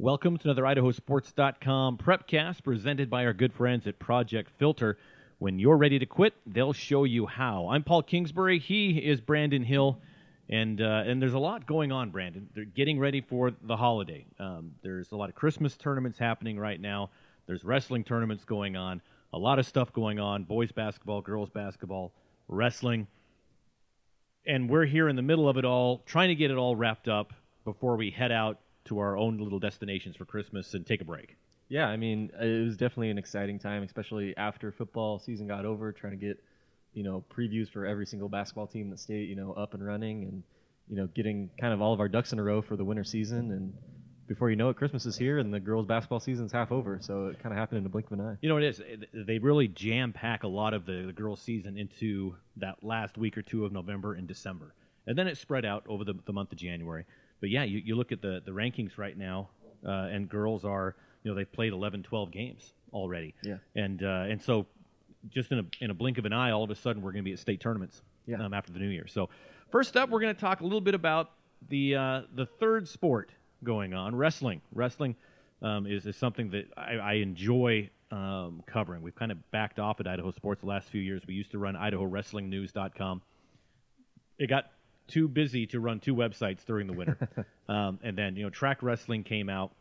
[0.00, 4.96] Welcome to another IdahoSports.com prepcast presented by our good friends at Project Filter.
[5.40, 7.68] When you're ready to quit, they'll show you how.
[7.70, 8.60] I'm Paul Kingsbury.
[8.60, 9.98] He is Brandon Hill.
[10.48, 12.48] And, uh, and there's a lot going on, Brandon.
[12.54, 14.24] They're getting ready for the holiday.
[14.38, 17.10] Um, there's a lot of Christmas tournaments happening right now.
[17.48, 19.02] There's wrestling tournaments going on.
[19.32, 22.12] A lot of stuff going on boys basketball, girls basketball,
[22.46, 23.08] wrestling.
[24.46, 27.08] And we're here in the middle of it all, trying to get it all wrapped
[27.08, 27.32] up
[27.64, 31.36] before we head out to our own little destinations for Christmas and take a break.
[31.68, 35.92] Yeah, I mean, it was definitely an exciting time, especially after football season got over,
[35.92, 36.42] trying to get,
[36.94, 39.84] you know, previews for every single basketball team in the state, you know, up and
[39.86, 40.42] running and,
[40.88, 43.04] you know, getting kind of all of our ducks in a row for the winter
[43.04, 43.50] season.
[43.50, 43.74] And
[44.26, 46.98] before you know it, Christmas is here and the girls' basketball season's half over.
[47.02, 48.36] So it kind of happened in a blink of an eye.
[48.40, 48.82] You know, what it is.
[49.12, 53.36] They really jam pack a lot of the, the girls' season into that last week
[53.36, 54.74] or two of November and December.
[55.06, 57.04] And then it spread out over the, the month of January
[57.40, 59.48] but yeah, you, you look at the, the rankings right now,
[59.86, 63.34] uh, and girls are, you know, they've played 11, 12 games already.
[63.42, 63.58] Yeah.
[63.74, 64.66] And, uh, and so
[65.28, 67.24] just in a, in a blink of an eye, all of a sudden we're going
[67.24, 68.44] to be at state tournaments yeah.
[68.44, 69.06] um, after the new year.
[69.06, 69.28] So
[69.70, 71.30] first up, we're going to talk a little bit about
[71.68, 73.30] the, uh, the third sport
[73.62, 74.60] going on, wrestling.
[74.72, 75.16] Wrestling
[75.62, 79.02] um, is, is something that I, I enjoy um, covering.
[79.02, 81.22] We've kind of backed off at Idaho Sports the last few years.
[81.26, 83.22] We used to run IdahoWrestlingNews.com.
[84.38, 84.70] It got
[85.08, 87.18] too busy to run two websites during the winter.
[87.68, 89.72] um, and then you know Track Wrestling came out,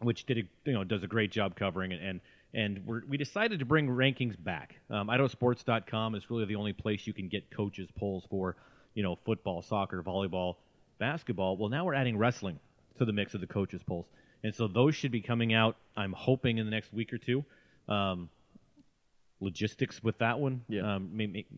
[0.00, 2.20] which did a, you know does a great job covering it, and
[2.54, 4.76] and we decided to bring rankings back.
[4.90, 8.56] Um, IdahoSports.com is really the only place you can get coaches polls for
[8.94, 10.56] you know football, soccer, volleyball,
[10.98, 11.56] basketball.
[11.56, 12.60] Well, now we're adding wrestling
[12.98, 14.06] to the mix of the coaches polls,
[14.44, 15.76] and so those should be coming out.
[15.96, 17.44] I'm hoping in the next week or two.
[17.88, 18.28] Um,
[19.40, 20.62] logistics with that one.
[20.68, 20.96] Yeah.
[20.96, 21.10] Um,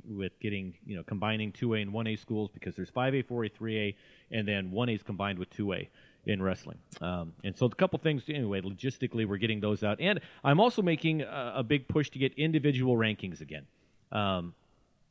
[0.09, 3.23] with getting you know combining two A and one A schools because there's five A,
[3.23, 3.97] four A, three A,
[4.31, 5.89] and then one A is combined with two A
[6.27, 6.79] in wrestling.
[7.01, 8.61] Um, and so a couple things anyway.
[8.61, 12.35] Logistically, we're getting those out, and I'm also making a, a big push to get
[12.35, 13.67] individual rankings again.
[14.13, 14.55] Um,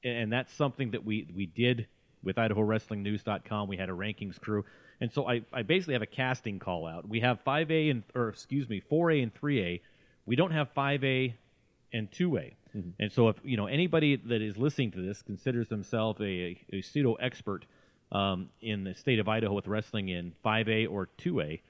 [0.03, 1.88] and that's something that we we did
[2.24, 3.68] with IdahoWrestlingNews.com.
[3.68, 4.66] We had a rankings crew.
[5.01, 7.07] And so I, I basically have a casting call out.
[7.07, 9.81] We have 5A and, or excuse me, 4A and 3A.
[10.25, 11.34] We don't have 5A
[11.94, 12.53] and 2A.
[12.75, 12.90] Mm-hmm.
[13.00, 16.81] And so, if you know anybody that is listening to this considers themselves a, a
[16.81, 17.66] pseudo expert
[18.12, 21.62] um, in the state of Idaho with wrestling in 5A or 2A,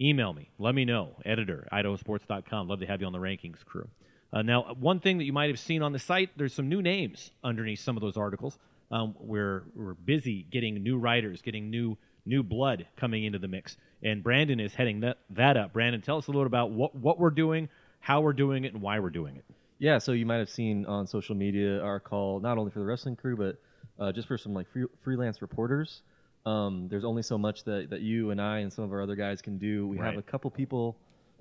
[0.00, 0.50] email me.
[0.58, 1.16] Let me know.
[1.24, 2.68] Editor, idahosports.com.
[2.68, 3.88] Love to have you on the rankings crew.
[4.32, 6.80] Uh, now, one thing that you might have seen on the site, there's some new
[6.80, 8.58] names underneath some of those articles.
[8.90, 13.76] Um, we're, we're busy getting new writers, getting new new blood coming into the mix.
[14.02, 15.72] And Brandon is heading that, that up.
[15.72, 17.68] Brandon, tell us a little about what, what we're doing,
[18.00, 19.44] how we're doing it, and why we're doing it.
[19.82, 22.84] Yeah, so you might have seen on social media our call not only for the
[22.84, 23.58] wrestling crew, but
[23.98, 26.02] uh, just for some like free, freelance reporters.
[26.46, 29.16] Um, there's only so much that, that you and I and some of our other
[29.16, 29.88] guys can do.
[29.88, 30.06] We right.
[30.06, 30.96] have a couple people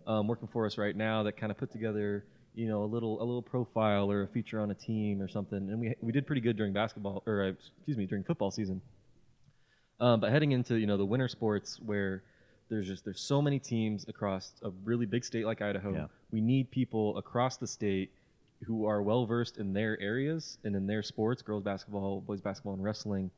[0.07, 2.25] um, working for us right now that kind of put together,
[2.55, 5.59] you know, a little a little profile or a feature on a team or something.
[5.59, 7.47] And we we did pretty good during basketball or uh,
[7.77, 8.81] excuse me during football season.
[9.99, 12.23] Um, but heading into you know the winter sports where
[12.69, 15.93] there's just there's so many teams across a really big state like Idaho.
[15.93, 16.07] Yeah.
[16.31, 18.09] We need people across the state
[18.65, 22.73] who are well versed in their areas and in their sports, girls basketball, boys basketball,
[22.73, 23.31] and wrestling,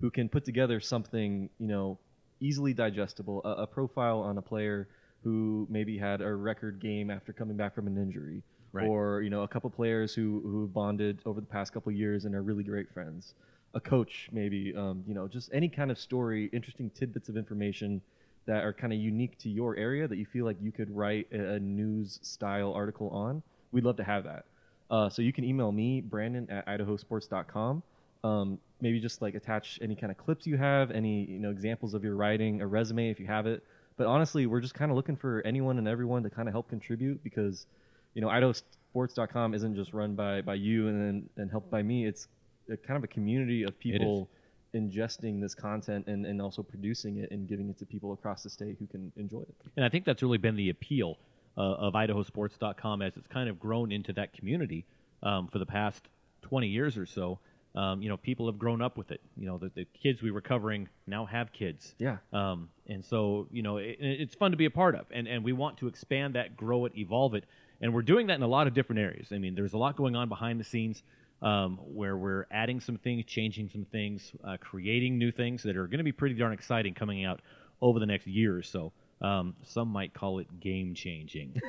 [0.00, 1.98] who can put together something you know
[2.40, 4.88] easily digestible, a, a profile on a player
[5.24, 8.86] who maybe had a record game after coming back from an injury, right.
[8.86, 12.34] or you know a couple players who who bonded over the past couple years and
[12.34, 13.34] are really great friends.
[13.74, 18.00] A coach, maybe, um, you know, just any kind of story, interesting tidbits of information
[18.46, 21.28] that are kind of unique to your area that you feel like you could write
[21.32, 23.42] a, a news style article on.
[23.70, 24.46] We'd love to have that.
[24.90, 27.82] Uh, so you can email me, Brandon at idahosports.com.
[28.24, 31.94] Um, maybe just like attach any kind of clips you have, any you know examples
[31.94, 33.62] of your writing, a resume if you have it.
[33.96, 36.68] But honestly, we're just kind of looking for anyone and everyone to kind of help
[36.68, 37.66] contribute because,
[38.14, 42.06] you know, idahosports.com isn't just run by by you and then and helped by me.
[42.06, 42.28] It's
[42.70, 44.28] a, kind of a community of people
[44.74, 48.50] ingesting this content and, and also producing it and giving it to people across the
[48.50, 49.54] state who can enjoy it.
[49.76, 51.18] And I think that's really been the appeal
[51.58, 54.86] uh, of idahosports.com as it's kind of grown into that community
[55.22, 56.08] um, for the past
[56.42, 57.40] 20 years or so.
[57.74, 59.20] Um, you know, people have grown up with it.
[59.36, 61.94] You know, the, the, kids we were covering now have kids.
[61.98, 62.16] Yeah.
[62.32, 65.06] Um, and so, you know, it, it's fun to be a part of.
[65.12, 67.44] And, and we want to expand that, grow it, evolve it.
[67.80, 69.28] And we're doing that in a lot of different areas.
[69.32, 71.02] I mean, there's a lot going on behind the scenes
[71.42, 75.86] um, where we're adding some things, changing some things, uh, creating new things that are
[75.86, 77.40] going to be pretty darn exciting coming out
[77.80, 78.92] over the next year or so.
[79.20, 81.60] Um, some might call it game changing.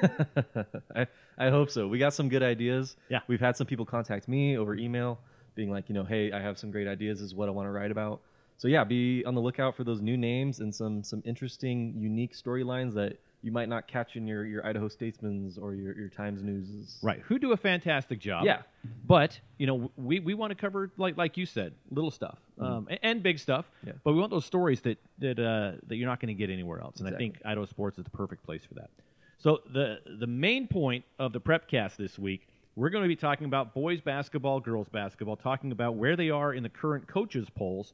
[0.95, 1.07] I,
[1.37, 1.87] I hope so.
[1.87, 2.95] We got some good ideas.
[3.09, 3.19] Yeah.
[3.27, 5.19] We've had some people contact me over email
[5.55, 7.71] being like, you know, hey, I have some great ideas, is what I want to
[7.71, 8.21] write about.
[8.57, 12.33] so yeah, be on the lookout for those new names and some some interesting, unique
[12.33, 16.43] storylines that you might not catch in your, your Idaho Statesman's or your, your Times
[16.43, 16.97] News.
[17.01, 17.21] Right.
[17.21, 18.43] Who do a fantastic job.
[18.45, 18.63] Yeah.
[19.05, 22.87] But, you know, we, we want to cover, like like you said, little stuff um,
[22.89, 23.69] and, and big stuff.
[23.85, 23.93] Yeah.
[24.03, 26.81] But we want those stories that, that, uh, that you're not going to get anywhere
[26.81, 26.99] else.
[26.99, 28.89] And I think Idaho Sports is the perfect place for that.
[29.37, 33.45] So the, the main point of the Prepcast this week, we're going to be talking
[33.45, 37.93] about boys basketball, girls basketball, talking about where they are in the current coaches polls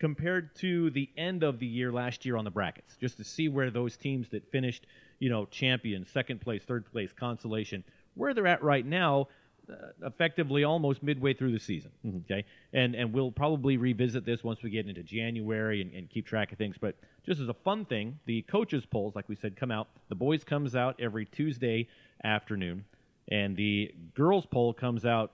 [0.00, 3.48] compared to the end of the year last year on the brackets, just to see
[3.48, 4.86] where those teams that finished,
[5.20, 9.28] you know, champion, second place, third place, consolation, where they're at right now,
[9.70, 9.74] uh,
[10.06, 11.90] effectively almost midway through the season.
[12.24, 16.26] Okay, and and we'll probably revisit this once we get into January and, and keep
[16.26, 16.76] track of things.
[16.80, 19.88] But just as a fun thing, the coaches polls, like we said, come out.
[20.08, 21.88] The boys comes out every Tuesday
[22.24, 22.84] afternoon,
[23.28, 25.32] and the girls poll comes out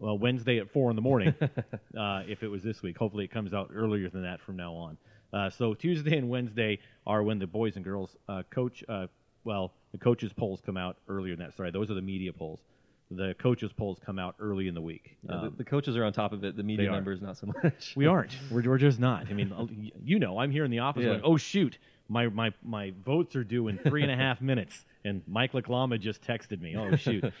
[0.00, 1.34] well, Wednesday at four in the morning.
[1.96, 4.72] uh, if it was this week, hopefully it comes out earlier than that from now
[4.74, 4.96] on.
[5.32, 8.82] Uh, so Tuesday and Wednesday are when the boys and girls uh, coach.
[8.88, 9.06] Uh,
[9.44, 11.56] well, the coaches polls come out earlier than that.
[11.56, 12.60] Sorry, those are the media polls.
[13.12, 15.16] The coaches polls come out early in the week.
[15.22, 16.56] Yeah, the, Um, the coaches are on top of it.
[16.56, 17.94] The media members not so much.
[17.96, 18.36] we aren't.
[18.50, 19.26] We're, we're just not.
[19.28, 21.10] I mean, you know, I'm here in the office Yeah.
[21.10, 24.84] going, oh, shoot, my, my, my votes are due in three and a half minutes.
[25.04, 26.76] And Mike Laclama just texted me.
[26.76, 27.24] Oh, shoot.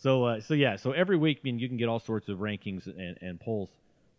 [0.00, 2.38] so, uh, so yeah, so every week, I mean, you can get all sorts of
[2.38, 3.68] rankings and, and polls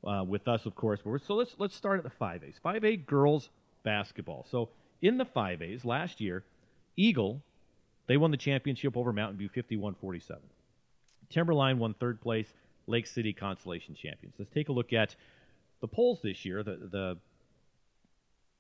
[0.05, 0.99] uh, with us, of course.
[1.03, 2.53] But so let's, let's start at the 5As.
[2.63, 3.49] 5A girls
[3.83, 4.45] basketball.
[4.49, 4.69] So
[5.01, 6.43] in the 5As last year,
[6.95, 7.41] Eagle,
[8.07, 10.41] they won the championship over Mountain View 51 47.
[11.29, 12.53] Timberline won third place,
[12.85, 14.35] Lake City consolation champions.
[14.37, 15.15] Let's take a look at
[15.79, 16.61] the polls this year.
[16.61, 17.17] The the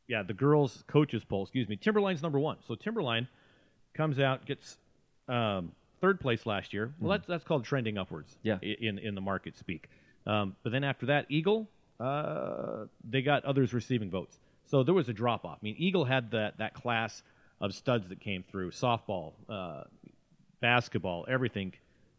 [0.07, 1.43] yeah, the girls coaches poll.
[1.43, 1.75] Excuse me.
[1.75, 2.57] Timberline's number one.
[2.67, 3.27] So Timberline
[3.93, 4.77] comes out gets
[5.27, 6.93] um, third place last year.
[6.99, 8.35] Well, that's that's called trending upwards.
[8.43, 8.57] Yeah.
[8.61, 9.87] In in the market speak.
[10.27, 11.69] Um, but then after that, Eagle,
[11.99, 14.37] uh, they got others receiving votes.
[14.65, 15.57] So there was a drop off.
[15.61, 17.23] I mean, Eagle had that that class
[17.59, 19.83] of studs that came through softball, uh,
[20.59, 21.73] basketball, everything,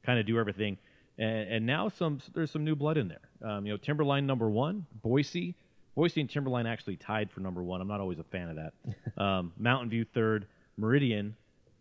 [0.05, 0.79] kind of do everything.
[1.19, 3.50] And, and now some there's some new blood in there.
[3.50, 5.56] Um, you know, Timberline number one, Boise,
[5.94, 7.81] Boise and Timberline actually tied for number one.
[7.81, 9.20] I'm not always a fan of that.
[9.23, 10.46] um, Mountain View third,
[10.76, 11.37] Meridian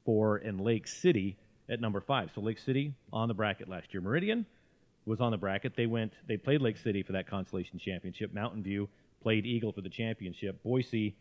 [0.06, 1.38] four, and Lake City
[1.71, 2.29] at number five.
[2.35, 4.01] So Lake City on the bracket last year.
[4.01, 4.45] Meridian
[5.06, 5.73] was on the bracket.
[5.75, 6.13] They went.
[6.27, 8.33] They played Lake City for that consolation championship.
[8.33, 8.89] Mountain View
[9.23, 10.62] played Eagle for the championship.
[10.63, 11.15] Boise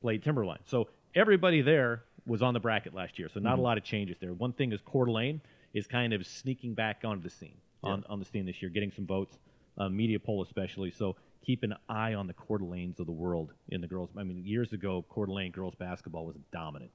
[0.00, 0.60] played Timberline.
[0.64, 3.28] So everybody there was on the bracket last year.
[3.32, 4.32] So not a lot of changes there.
[4.32, 5.40] One thing is Coeur d'Alene
[5.74, 8.90] is kind of sneaking back onto the scene on, on the scene this year, getting
[8.90, 9.38] some votes,
[9.78, 10.90] uh, media poll especially.
[10.90, 14.10] So keep an eye on the Coeur d'Alenes of the world in the girls.
[14.18, 16.90] I mean, years ago, Coeur d'Alene girls basketball was dominant,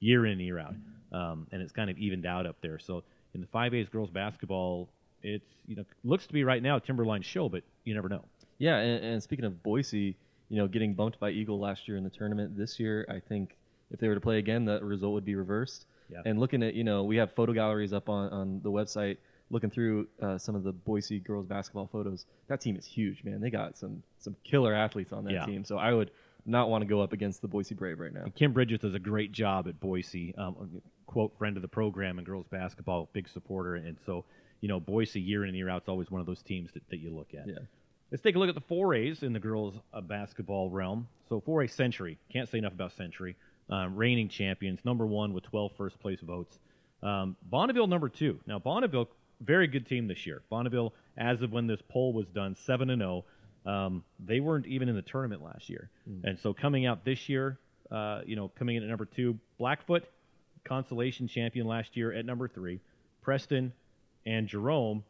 [0.00, 0.74] year in and year out,
[1.12, 2.78] um, and it's kind of evened out up there.
[2.78, 3.02] So
[3.34, 4.88] in the 5A's girls basketball,
[5.22, 8.24] it's you know looks to be right now Timberline show, but you never know.
[8.58, 10.16] Yeah, and, and speaking of Boise,
[10.48, 13.56] you know, getting bumped by Eagle last year in the tournament, this year I think
[13.90, 15.86] if they were to play again, that result would be reversed.
[16.10, 16.22] Yeah.
[16.24, 19.16] And looking at, you know, we have photo galleries up on, on the website,
[19.50, 22.24] looking through uh, some of the Boise girls basketball photos.
[22.48, 23.40] That team is huge, man.
[23.40, 25.44] They got some some killer athletes on that Yeah.
[25.46, 25.64] team.
[25.64, 26.10] So I would
[26.46, 28.22] not want to go up against the Boise Brave right now.
[28.22, 30.34] And Kim Brydges does a great job at Boise.
[30.36, 33.76] Um, quote friend of the program and girls basketball, big supporter.
[33.76, 34.24] And so,
[34.60, 36.88] you know, Boise year in and year out is always one of those teams that,
[36.90, 37.48] that you look at.
[37.48, 37.58] Yeah.
[38.10, 41.08] Let's take a look at the 4As in the girls uh, basketball realm.
[41.28, 43.36] So 4A Century, can't say enough about Century.
[43.68, 46.58] Um, reigning champions, number one with 12 first place votes.
[47.02, 48.38] Um, Bonneville number two.
[48.46, 49.08] Now Bonneville,
[49.40, 50.42] very good team this year.
[50.50, 53.24] Bonneville, as of when this poll was done, seven and zero.
[53.66, 55.90] Um, they weren't even in the tournament last year,
[56.24, 57.58] and so coming out this year,
[57.90, 60.04] uh, you know, coming in at number two, Blackfoot,
[60.64, 62.80] consolation champion last year at number three,
[63.22, 63.72] Preston
[64.24, 65.04] and Jerome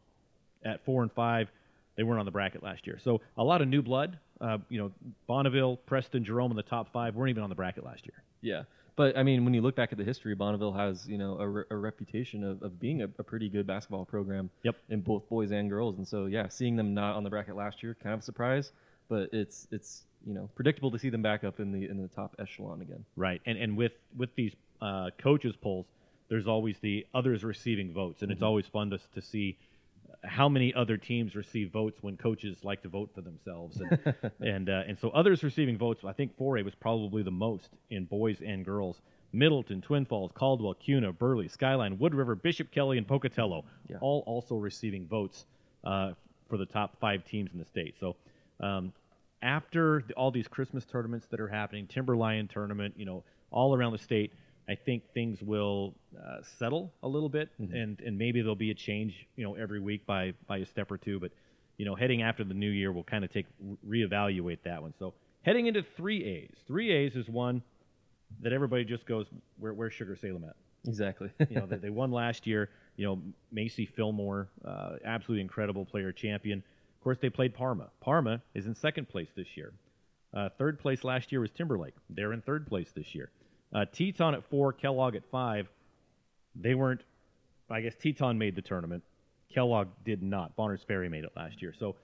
[0.65, 1.49] at four and five.
[1.95, 4.17] They weren't on the bracket last year, so a lot of new blood.
[4.39, 4.91] Uh, you know,
[5.27, 8.23] Bonneville, Preston, Jerome in the top five weren't even on the bracket last year.
[8.41, 8.63] Yeah,
[8.97, 11.47] but I mean, when you look back at the history, Bonneville has you know a,
[11.47, 14.49] re- a reputation of, of being a, a pretty good basketball program.
[14.63, 14.75] Yep.
[14.89, 17.81] In both boys and girls, and so yeah, seeing them not on the bracket last
[17.81, 18.71] year, kind of a surprise,
[19.07, 22.07] but it's it's you know predictable to see them back up in the in the
[22.09, 23.05] top echelon again.
[23.15, 25.85] Right, and and with with these uh, coaches polls,
[26.27, 29.57] there's always the others receiving votes, and it's always fun to to see
[30.23, 34.69] how many other teams receive votes when coaches like to vote for themselves, and and,
[34.69, 36.03] uh, and so others receiving votes.
[36.05, 39.01] I think 4A was probably the most in boys and girls.
[39.33, 43.97] Middleton, Twin Falls, Caldwell, Kuna, Burley, Skyline, Wood River, Bishop Kelly, and Pocatello, Yeah.
[43.99, 45.45] all also receiving votes
[45.83, 46.13] uh,
[46.47, 47.95] for the top five teams in the state.
[47.99, 48.15] So
[48.61, 48.93] um,
[49.41, 53.91] after the, all these Christmas tournaments that are happening, Timberline tournament, you know, all around
[53.91, 54.31] the state,
[54.69, 58.75] I think things will uh, settle a little bit, and and maybe there'll be a
[58.75, 61.19] change, you know, every week by by a step or two.
[61.19, 61.31] But
[61.77, 63.45] you know, heading after the new year, we'll kind of take
[63.87, 64.93] reevaluate that one.
[64.99, 67.61] So heading into three A's, three A's is one
[68.41, 70.55] that everybody just goes, where, where's Sugar Salem at?
[70.87, 71.29] Exactly.
[71.49, 72.69] you know, they, they won last year.
[72.97, 73.21] You know,
[73.51, 76.59] Macy Fillmore, uh, absolutely incredible player, champion.
[76.59, 77.89] Of course, they played Parma.
[78.01, 79.71] Parma is in second place this year.
[80.33, 81.93] Uh, third place last year was Timberlake.
[82.09, 83.29] They're in third place this year.
[83.73, 85.67] Uh, Teton at four, Kellogg at five.
[86.55, 87.03] They weren't.
[87.69, 89.03] I guess Teton made the tournament.
[89.53, 90.55] Kellogg did not.
[90.55, 91.73] Bonners Ferry made it last year.
[91.77, 91.95] So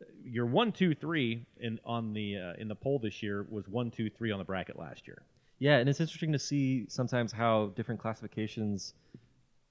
[0.00, 3.68] uh, your one, two, three in on the uh, in the poll this year was
[3.68, 5.22] one, two, three on the bracket last year.
[5.58, 8.94] Yeah, and it's interesting to see sometimes how different classifications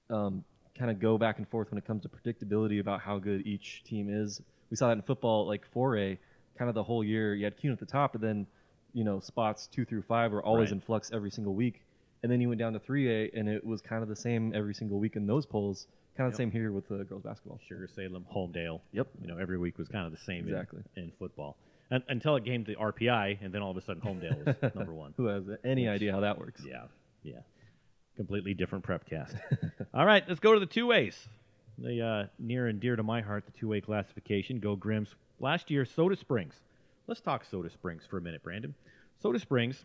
[0.09, 0.43] um,
[0.77, 3.83] kind of go back and forth when it comes to predictability about how good each
[3.83, 4.41] team is.
[4.69, 6.17] We saw that in football, like 4A,
[6.57, 7.35] kind of the whole year.
[7.35, 8.47] You had Kuhn at the top, but then
[8.93, 10.73] you know spots two through five were always Right.
[10.75, 11.81] in flux every single week.
[12.21, 14.73] And then you went down to 3A, and it was kind of the same every
[14.73, 15.87] single week in those polls.
[16.15, 16.33] Kind of Yep.
[16.33, 17.59] the same here with the girls basketball.
[17.67, 18.79] Sugar Salem, Homedale.
[18.93, 19.07] Yep.
[19.21, 20.83] You know, every week was kind of the same in- Exactly.
[20.95, 21.57] in, football.
[21.91, 24.93] Un until it came to RPI, and then all of a sudden Homedale was number
[24.93, 25.13] one.
[25.17, 26.63] Who has any idea how that works?
[26.65, 26.85] Yeah,
[27.23, 27.41] yeah.
[28.15, 29.35] Completely different prep cast.
[29.93, 31.27] all right, let's go to the two A's.
[31.77, 34.59] The uh, near and dear to my heart, the two A classification.
[34.59, 35.15] Go Grims.
[35.39, 36.61] Last year, Soda Springs.
[37.07, 38.73] Let's talk Soda Springs for a minute, Brandon.
[39.21, 39.83] Soda Springs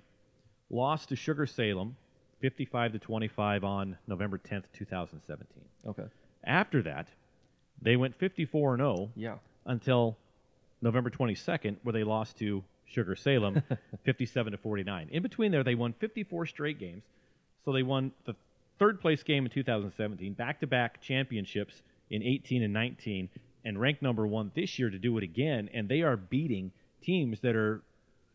[0.71, 1.97] lost to Sugar Salem,
[2.41, 5.47] 55 to 25 on November 10th, 2017.
[5.87, 6.05] Okay.
[6.45, 7.09] After that,
[7.83, 9.37] they went 54 and 0 Yeah.
[9.67, 10.17] until
[10.81, 13.63] November 22nd, where they lost to Sugar Salem,
[14.05, 15.09] 57 to 49.
[15.11, 17.03] In between there, they won 54 straight games.
[17.65, 18.35] So they won the
[18.79, 23.29] third place game in 2017, back to back championships in 18 and 19,
[23.65, 25.69] and ranked number one this year to do it again.
[25.75, 26.71] And they are beating
[27.03, 27.83] teams that are,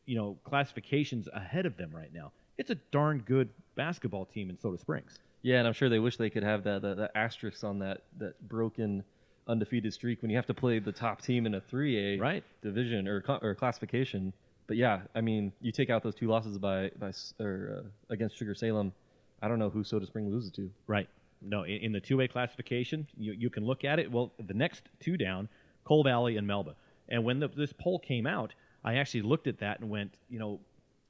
[0.05, 2.31] you know, classifications ahead of them right now.
[2.57, 5.19] It's a darn good basketball team in Soda Springs.
[5.41, 8.01] Yeah, and I'm sure they wish they could have that that, that asterisk on that
[8.19, 9.03] that broken
[9.47, 12.43] undefeated streak when you have to play the top team in a 3A Right.
[12.61, 14.33] division or or classification.
[14.67, 18.37] But yeah, I mean, you take out those two losses by by or uh, against
[18.37, 18.93] Sugar Salem.
[19.41, 20.69] I don't know who Soda Spring loses to.
[20.87, 21.09] Right.
[21.41, 24.09] No, in, in the two-A classification, you, you can look at it.
[24.09, 25.49] Well, the next two down,
[25.83, 26.75] Cole Valley and Melba.
[27.09, 30.39] And when the, this poll came out, I actually looked at that and went, you
[30.39, 30.59] know,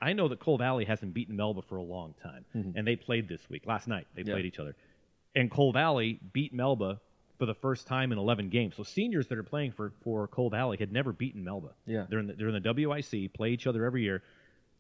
[0.02, 2.78] I know that Cole Valley hasn't beaten Melba for a long time, mm-hmm.
[2.78, 3.64] and they played this week.
[3.66, 4.34] Last night, they Yeah.
[4.34, 4.76] played each other,
[5.34, 7.00] and Cole Valley beat Melba
[7.40, 8.76] for the first time in 11 games.
[8.76, 11.70] So seniors that are playing for for Cole Valley had never beaten Melba.
[11.86, 12.06] Yeah.
[12.10, 14.24] they're in the, they're in the WIC, play each other every year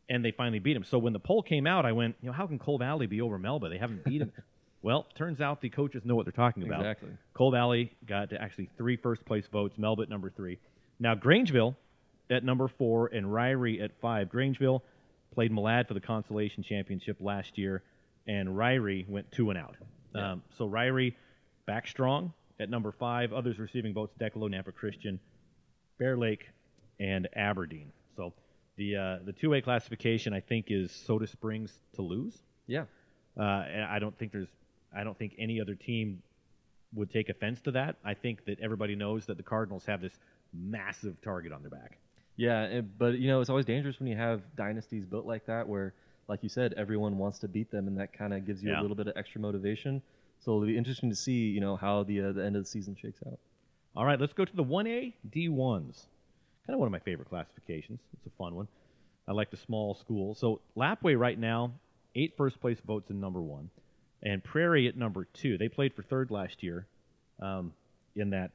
[0.10, 0.84] and they finally beat them.
[0.84, 3.22] So when the poll came out, I went, you know, how can Cole Valley be
[3.22, 3.70] over Melba?
[3.70, 4.32] They haven't beat him.
[4.82, 6.82] well, turns out the coaches know what they're talking about.
[6.82, 7.10] Exactly.
[7.34, 10.60] Cole Valley got to actually three first place votes, Melba at number three.
[11.03, 11.75] Now Grangeville
[12.29, 14.29] at number four and Ririe at five.
[14.29, 14.79] Grangeville
[15.33, 17.83] played Malad for the consolation championship last year,
[18.25, 19.75] and Ririe went two and out.
[20.15, 20.31] Yeah.
[20.31, 21.13] Um, so Ririe
[21.67, 23.33] back strong at number five.
[23.33, 25.19] Others receiving votes: Declo, Nampa Christian,
[26.00, 26.45] Bear Lake,
[27.01, 27.91] and Aberdeen.
[28.15, 28.31] So
[28.77, 32.38] the uh, the two A classification I think is Soda Springs to lose.
[32.65, 32.86] Yeah.
[33.38, 34.48] Uh, and I don't think there's
[34.95, 36.24] I don't think any other team
[36.95, 37.98] would take offense to that.
[38.05, 40.17] I think that everybody knows that the Cardinals have this
[40.53, 41.98] massive target on their back.
[42.36, 45.67] Yeah, it- but you know it's always dangerous when you have dynasties built like that,
[45.67, 45.93] where,
[46.27, 48.79] like you said, everyone wants to beat them, and that kind of gives you Yeah.
[48.79, 50.01] a little bit of extra motivation.
[50.39, 52.69] So it'll be interesting to see, you know, how the uh, the end of the
[52.69, 53.39] season shakes out.
[53.95, 56.07] All right, let's go to the 1A D1s.
[56.65, 58.00] Kind of one of my favorite classifications.
[58.13, 58.67] It's a fun one.
[59.27, 60.39] I like the small schools.
[60.39, 61.74] So Lapwai right now,
[62.15, 63.69] eight first place votes in number one,
[64.24, 65.57] and Prairie at number two.
[65.57, 66.88] They played for third last year
[67.39, 67.74] um,
[68.15, 68.51] in that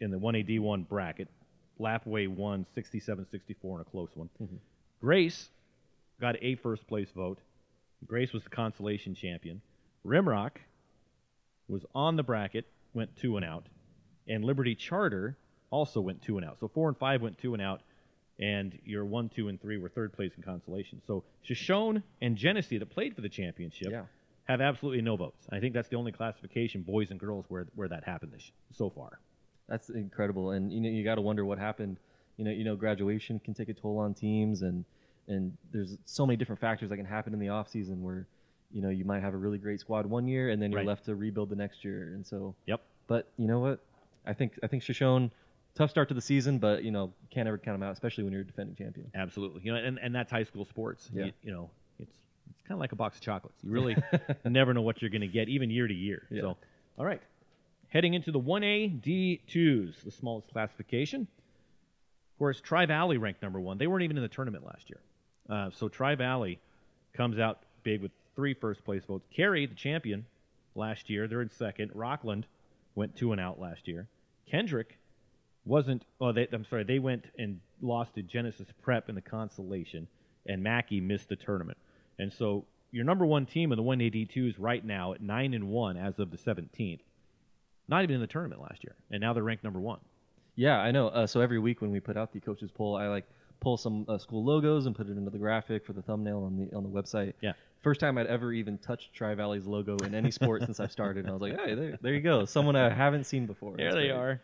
[0.00, 1.28] in the 1A D1 bracket.
[1.80, 3.26] Lapwai won 67-64
[3.74, 4.28] in a close one.
[4.42, 4.56] Mm-hmm.
[5.00, 5.50] Grace
[6.20, 7.38] got a first place vote.
[8.06, 9.60] Grace was the consolation champion.
[10.06, 10.52] Rimrock
[11.68, 13.66] was on the bracket, went two and out,
[14.28, 15.36] and Liberty Charter
[15.70, 16.58] also went two and out.
[16.60, 17.82] So four and five went two and out,
[18.38, 21.02] and your one, two, and three were third place in consolation.
[21.06, 24.04] So Shoshone and Genesee that played for the championship Yeah.
[24.44, 25.46] have absolutely no votes.
[25.50, 28.88] I think that's the only classification, boys and girls, where where that happened this, so
[28.90, 29.18] far.
[29.68, 31.98] That's incredible, and you know you got to wonder what happened.
[32.36, 34.84] You know, you know, graduation can take a toll on teams, and
[35.28, 38.26] and there's so many different factors that can happen in the off season where,
[38.70, 40.86] you know, you might have a really great squad one year, and then you're Right.
[40.86, 42.54] left to rebuild the next year, and so.
[42.66, 42.80] Yep.
[43.08, 43.80] But you know what?
[44.24, 45.30] I think I think Shoshone,
[45.74, 48.32] tough start to the season, but you know can't ever count them out, especially when
[48.32, 49.10] you're a defending champion.
[49.14, 49.62] Absolutely.
[49.64, 51.10] You know, and, and that's high school sports.
[51.12, 51.26] Yeah.
[51.26, 52.16] You, you know, it's
[52.50, 53.62] it's kind of like a box of chocolates.
[53.64, 53.96] You really
[54.44, 56.26] never know what you're going to get, even year to year.
[56.30, 56.42] Yeah.
[56.42, 56.56] So,
[56.98, 57.20] all right.
[57.96, 61.22] Heading into the 1A D2s, the smallest classification.
[61.22, 63.78] Of course, Tri Valley ranked number one.
[63.78, 65.00] They weren't even in the tournament last year.
[65.48, 66.58] Uh, so Tri Valley
[67.14, 69.26] comes out big with three first place votes.
[69.34, 70.26] Carey, the champion
[70.74, 71.90] last year, they're in second.
[71.94, 72.44] Rockland
[72.94, 74.06] went two and out last year.
[74.44, 74.98] Kendrick
[75.64, 76.04] wasn't.
[76.20, 76.84] Oh, they, I'm sorry.
[76.84, 80.06] They went and lost to Genesis Prep in the consolation,
[80.44, 81.78] and Mackay missed the tournament.
[82.18, 85.68] And so your number one team in the 1A D2s right now at nine and
[85.68, 87.00] one as of the 17th,
[87.88, 90.00] not even in the tournament last year, and now they're ranked number one.
[90.54, 91.08] Yeah, I know.
[91.08, 93.26] Uh, so every week when we put out the coaches poll, I like
[93.60, 96.56] pull some uh, school logos and put it into the graphic for the thumbnail on
[96.56, 97.34] the on the website.
[97.40, 97.52] Yeah.
[97.82, 101.20] First time I'd ever even touched Tri Valley's logo in any sport since I've started,
[101.20, 103.76] and I was like, hey, there, there you go, someone I haven't seen before.
[103.76, 104.16] There That's they great.
[104.16, 104.40] are.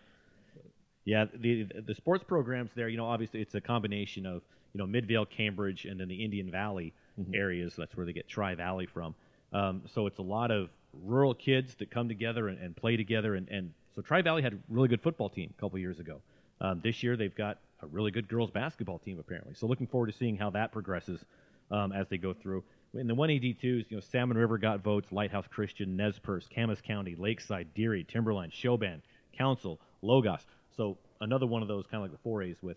[1.04, 4.86] Yeah, the the sports programs there, you know, obviously it's a combination of you know
[4.86, 6.92] Midvale, Cambridge, and then the Indian Valley
[7.34, 7.74] areas.
[7.76, 9.14] That's where they get Tri Valley from.
[9.52, 10.70] Um, so it's a lot of
[11.04, 13.34] rural kids that come together and, and play together.
[13.34, 16.20] And, and so Tri Valley had a really good football team a couple years ago.
[16.60, 19.54] Um, this year they've got a really good girls basketball team apparently.
[19.54, 21.20] So looking forward to seeing how that progresses
[21.70, 22.62] um, as they go through.
[22.94, 26.82] In the 1A D2s, you know, Salmon River got votes, Lighthouse Christian, Nez Perce, Camas
[26.82, 29.02] County, Lakeside, Deary, Timberline, Sho-Ban,
[29.36, 30.40] Council, Logos.
[30.76, 32.76] So another one of those kind of like the 4As with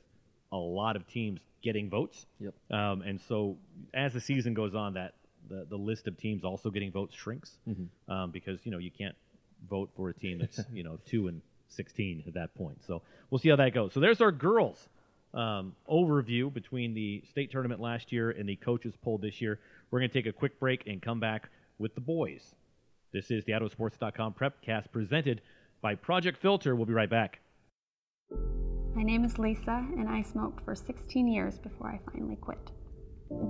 [0.53, 2.25] a lot of teams getting votes.
[2.39, 2.53] Yep.
[2.71, 3.57] Um, and so
[3.93, 5.15] as the season goes on, that
[5.49, 7.57] the, the list of teams also getting votes shrinks
[8.09, 9.15] um, because you know you can't
[9.69, 12.77] vote for a team that's you know two and sixteen at that point.
[12.85, 13.93] So we'll see how that goes.
[13.93, 14.89] So there's our girls
[15.33, 19.59] um, overview between the state tournament last year and the coaches poll this year.
[19.91, 22.55] We're going to take a quick break and come back with the boys.
[23.11, 25.41] This is the IdahoSports.com Prepcast presented
[25.81, 26.75] by Project Filter.
[26.75, 27.39] We'll be right back.
[28.95, 32.71] My name is Lisa, and I smoked for 16 years before I finally quit.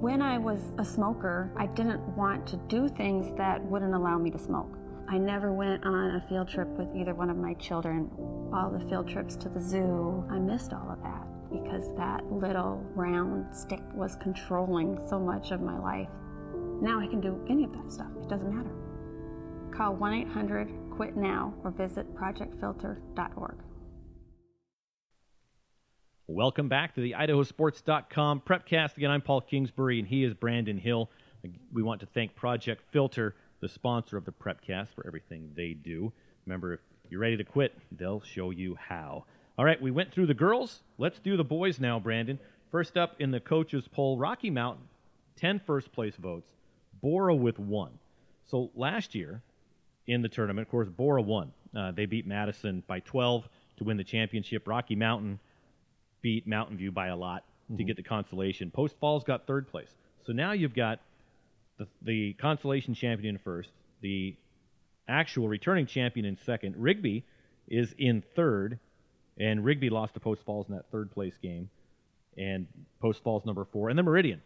[0.06, 4.30] When I was a smoker, I didn't want to do things that wouldn't allow me
[4.30, 4.78] to smoke.
[5.10, 8.12] I never went on a field trip with either one of my children.
[8.54, 12.86] All the field trips to the zoo, I missed all of that because that little
[12.94, 16.10] round stick was controlling so much of my life.
[16.80, 18.76] Now I can do any of that stuff, it doesn't matter.
[19.76, 23.56] Call 1 800 QUIT NOW or visit projectfilter.org.
[26.28, 28.98] Welcome back to the idahosports.com prepcast.
[28.98, 31.12] Again, I'm Paul Kingsbury and he is Brandon Hill.
[31.72, 36.12] We want to thank Project Filter, the sponsor of the prepcast, for everything they do.
[36.48, 36.80] Remember, if
[37.12, 39.26] you're ready to quit, they'll show you how.
[39.60, 40.82] All right, we went through the girls.
[40.98, 42.40] Let's do the boys now, Brandon.
[42.72, 44.86] First up in the coaches poll, Rocky Mountain,
[45.36, 46.50] 10 first place votes,
[47.04, 47.92] Borah with one.
[48.50, 49.44] So last year
[50.08, 51.54] in the tournament, of course, Borah won.
[51.78, 53.48] Uh, they beat Madison by 12
[53.78, 54.68] to win the championship.
[54.68, 55.40] Rocky Mountain
[56.26, 57.44] beat Mountain View by a lot
[57.78, 58.72] to get the consolation.
[58.72, 59.94] Post Falls got third place.
[60.26, 61.00] So now you've got
[61.78, 63.70] the, the consolation champion in first,
[64.02, 64.34] the
[65.08, 66.78] actual returning champion in second.
[66.78, 67.24] Rigby
[67.68, 68.80] is in third,
[69.38, 71.70] and Rigby lost to Post Falls in that third place game,
[72.36, 72.66] and
[73.00, 74.42] Post Falls number four, and then Meridian.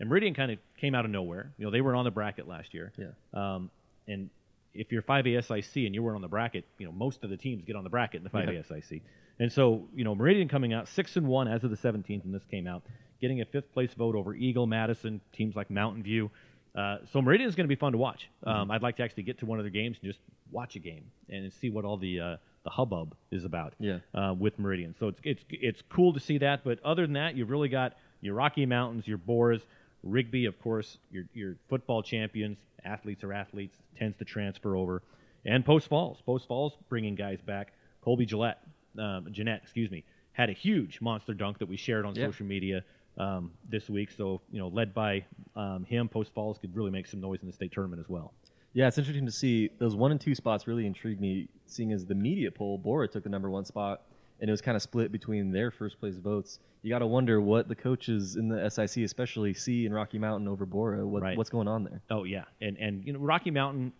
[0.00, 1.52] And Meridian kind of came out of nowhere.
[1.58, 2.90] You know, they weren't on the bracket last year.
[2.98, 3.10] Yeah.
[3.34, 3.70] Um,
[4.08, 4.30] and
[4.74, 7.36] if you're 5A SIC and you weren't on the bracket, you know, most of the
[7.36, 9.02] teams get on the bracket in the 5A SIC.
[9.38, 12.34] And so, you know, Meridian coming out 6 and 1 as of the 17th, and
[12.34, 12.82] this came out,
[13.20, 16.30] getting a fifth place vote over Eagle, Madison, teams like Mountain View.
[16.74, 18.28] Uh, so Meridian is going to be fun to watch.
[18.44, 20.20] Um, I'd like to actually get to one of their games and just
[20.52, 23.98] watch a game and see what all the uh, the hubbub is about Yeah.
[24.14, 24.94] uh, with Meridian.
[25.00, 26.62] So it's it's it's cool to see that.
[26.62, 29.62] But other than that, you've really got your Rocky Mountains, your Borahs,
[30.02, 32.58] Rigby, of course, your your football champions.
[32.84, 33.76] Athletes are athletes.
[33.98, 35.02] Tends to transfer over,
[35.44, 36.20] and Post Falls.
[36.24, 37.72] Post Falls bringing guys back.
[38.00, 38.62] Colby Gillette,
[38.98, 42.26] um, Jeanette, excuse me, had a huge monster dunk that we shared on Yeah.
[42.26, 42.82] social media
[43.18, 44.10] um, this week.
[44.10, 47.46] So you know, led by um, him, Post Falls could really make some noise in
[47.46, 48.32] the state tournament as well.
[48.72, 51.48] Yeah, it's interesting to see those one and two spots really intrigued me.
[51.66, 54.02] Seeing as the media poll, Borah took the number one spot,
[54.40, 56.58] and it was kind of split between their first place votes.
[56.82, 60.48] You got to wonder what the coaches in the SIC, especially see in Rocky Mountain
[60.48, 61.36] over Borah, what, Right.
[61.36, 62.00] what's going on there.
[62.10, 63.92] Oh yeah, and and you know Rocky Mountain,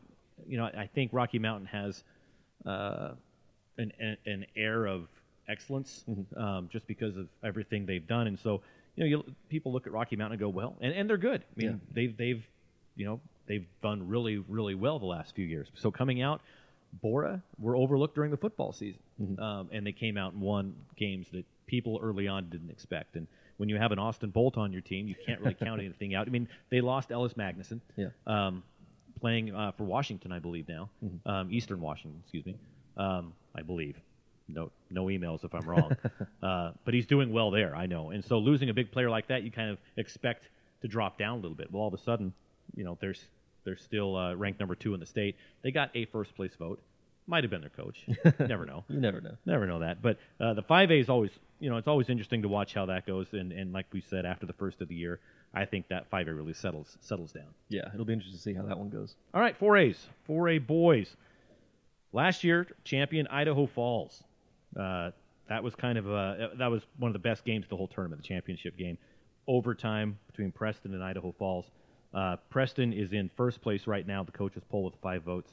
[0.48, 2.02] you know I think Rocky Mountain has
[2.66, 3.10] uh,
[3.78, 5.08] an, an an air of
[5.48, 6.04] excellence
[6.36, 8.62] um, just because of everything they've done, and so
[8.96, 11.42] you know you, people look at Rocky Mountain and go well, and, and they're good.
[11.42, 11.76] I mean Yeah.
[11.92, 12.44] they've they've
[12.96, 15.68] you know they've done really really well the last few years.
[15.74, 16.40] So coming out,
[17.02, 19.00] Borah were overlooked during the football season,
[19.38, 23.16] um, and they came out and won games that people early on didn't expect.
[23.16, 23.26] And
[23.58, 26.26] when you have an Austin Bolt on your team, you can't really count anything out.
[26.26, 28.08] I mean, they lost Ellis Magnuson, Yeah.
[28.26, 28.62] um,
[29.20, 30.88] playing uh, for Washington, I believe now,
[31.26, 32.56] um, Eastern Washington, excuse me,
[32.96, 33.96] um, I believe.
[34.48, 35.92] No, no emails if I'm wrong,
[36.42, 38.10] uh, but he's doing well there, I know.
[38.10, 40.48] And so losing a big player like that, you kind of expect
[40.82, 41.70] to drop down a little bit.
[41.70, 42.32] Well, all of a sudden,
[42.74, 43.22] you know, there's
[43.64, 45.36] they're still uh, ranked number two in the state.
[45.62, 46.80] They got a first place vote.
[47.26, 48.04] Might have been their coach.
[48.40, 48.84] Never know.
[48.88, 49.36] You never know.
[49.46, 50.02] Never know that.
[50.02, 53.06] But uh, the 5A is always, you know, it's always interesting to watch how that
[53.06, 53.28] goes.
[53.32, 55.20] And, and like we said, after the first of the year,
[55.54, 57.46] I think that 5A really settles settles down.
[57.68, 59.14] Yeah, it'll be interesting to see how that one goes.
[59.32, 59.96] All right, 4As.
[60.28, 61.14] 4A boys.
[62.12, 64.24] Last year, champion Idaho Falls.
[64.76, 65.10] Uh,
[65.48, 67.88] that was kind of a, that was one of the best games of the whole
[67.88, 68.98] tournament, the championship game.
[69.46, 71.66] Overtime between Preston and Idaho Falls.
[72.12, 74.22] Uh, Preston is in first place right now.
[74.22, 75.52] The coaches poll with five votes.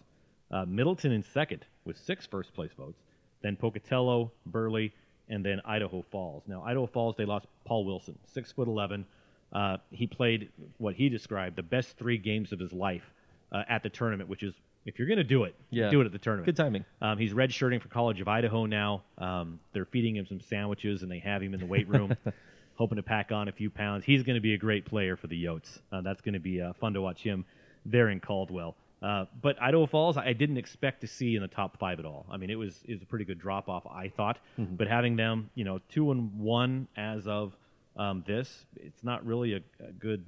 [0.50, 3.00] Uh, Middleton in second with six first place votes.
[3.41, 4.93] Then Pocatello, Burley,
[5.30, 6.43] and then Idaho Falls.
[6.48, 9.06] Now Idaho Falls, they lost Paul Wilson, six foot eleven.
[9.54, 13.13] Uh, he played what he described the best three games of his life
[13.52, 14.54] uh, at the tournament, which is
[14.86, 15.89] if you're going to do it, Yeah.
[15.89, 16.46] do it at the tournament.
[16.46, 16.86] Good timing.
[17.02, 19.04] Um, he's redshirting for College of Idaho now.
[19.17, 22.15] Um, they're feeding him some sandwiches, and they have him in the weight room,
[22.78, 24.06] hoping to pack on a few pounds.
[24.06, 25.80] He's going to be a great player for the Yotes.
[25.92, 27.46] Uh, that's going to be uh, fun to watch him
[27.86, 28.76] there in Caldwell.
[29.02, 32.26] Uh, but Idaho Falls, I didn't expect to see in the top five at all.
[32.32, 34.40] I mean, it was it was a pretty good drop off, I thought.
[34.78, 37.54] But having them, you know, two and one as of
[37.96, 40.26] um, this, it's not really a, a good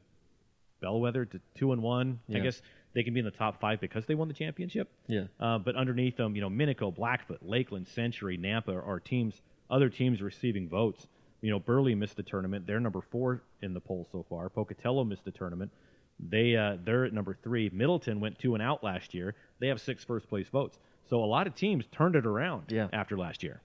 [0.82, 2.20] bellwether to two and one.
[2.30, 2.62] I guess
[2.94, 4.90] they can be in the top five because they won the championship.
[5.08, 5.24] Yeah.
[5.40, 10.22] Uh, but underneath them, you know, Minico, Blackfoot, Lakeland, Century, Nampa are teams, other teams
[10.22, 11.08] receiving votes.
[11.42, 12.68] You know, Burley missed the tournament.
[12.68, 14.50] They're number four in the poll so far.
[14.50, 15.72] Pocatello missed the tournament.
[16.20, 17.70] They uh, they're at number three.
[17.74, 19.36] Middleton went two and out last year.
[19.60, 20.80] They have six first place votes.
[21.10, 22.88] So a lot of teams turned it around Yeah.
[22.94, 23.62] after last year.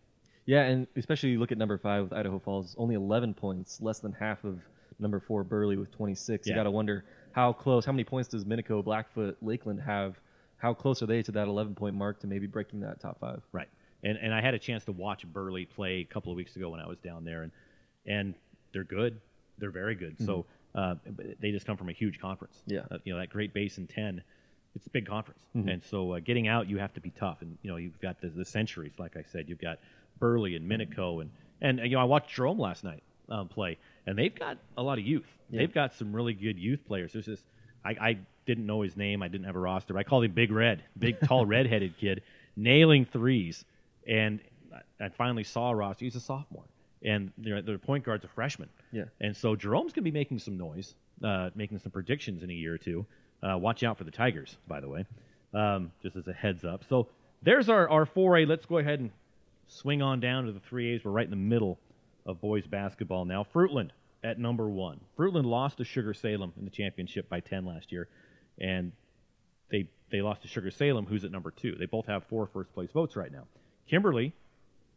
[0.47, 3.99] Yeah, and especially you look at number five with Idaho Falls, only 11 points, less
[3.99, 4.61] than half of
[5.01, 6.47] number four Burley with 26.
[6.47, 6.57] You Yeah.
[6.59, 10.21] got to wonder how close, how many points does Minico, Blackfoot, Lakeland have?
[10.59, 13.43] How close are they to that 11 point mark to maybe breaking that top five?
[13.53, 13.69] Right.
[14.05, 16.69] And and I had a chance to watch Burley play a couple of weeks ago
[16.71, 17.51] when I was down there, and
[18.07, 18.35] and
[18.73, 19.21] they're good.
[19.59, 20.17] They're very good.
[20.25, 20.97] So uh,
[21.41, 22.63] they just come from a huge conference.
[22.67, 22.81] Yeah.
[22.91, 24.23] Uh, you know that Great Basin ten.
[24.77, 27.43] It's a big conference, and so uh, getting out, you have to be tough.
[27.43, 29.79] And you know you've got the, the centuries, like I said, you've got
[30.19, 34.19] Burley and Minico, and and you know I watched Jerome last night um, play, and
[34.19, 35.29] they've got a lot of youth.
[35.49, 37.13] They've got some really good youth players.
[37.13, 37.41] There's this.
[37.85, 39.23] I, I didn't know his name.
[39.23, 39.97] I didn't have a roster.
[39.97, 42.23] I called him Big Red, big tall redheaded kid,
[42.57, 43.65] nailing threes.
[44.09, 44.41] And
[45.01, 46.05] I- I finally saw a roster.
[46.05, 46.65] He's a sophomore,
[47.05, 48.69] and their their point guard's a freshman.
[48.93, 49.05] Yeah.
[49.21, 52.55] And so Jerome's going to be making some noise, uh, making some predictions in a
[52.55, 53.07] year or two.
[53.43, 55.05] Uh, watch out for the Tigers, by the way,
[55.53, 56.83] um, just as a heads up.
[56.89, 57.09] So
[57.43, 58.49] there's our, our 4A.
[58.49, 59.11] Let's go ahead and
[59.69, 61.05] swing on down to the 3As.
[61.05, 61.79] We're right in the middle
[62.25, 63.45] of boys basketball now.
[63.55, 63.91] Fruitland
[64.23, 65.01] at number one.
[65.19, 68.09] Fruitland lost to Sugar Salem in the championship by 10 last year,
[68.59, 68.93] and
[69.71, 71.75] they they lost to Sugar Salem, who's at number two.
[71.75, 73.47] They both have four first place votes right now.
[73.91, 74.33] Kimberly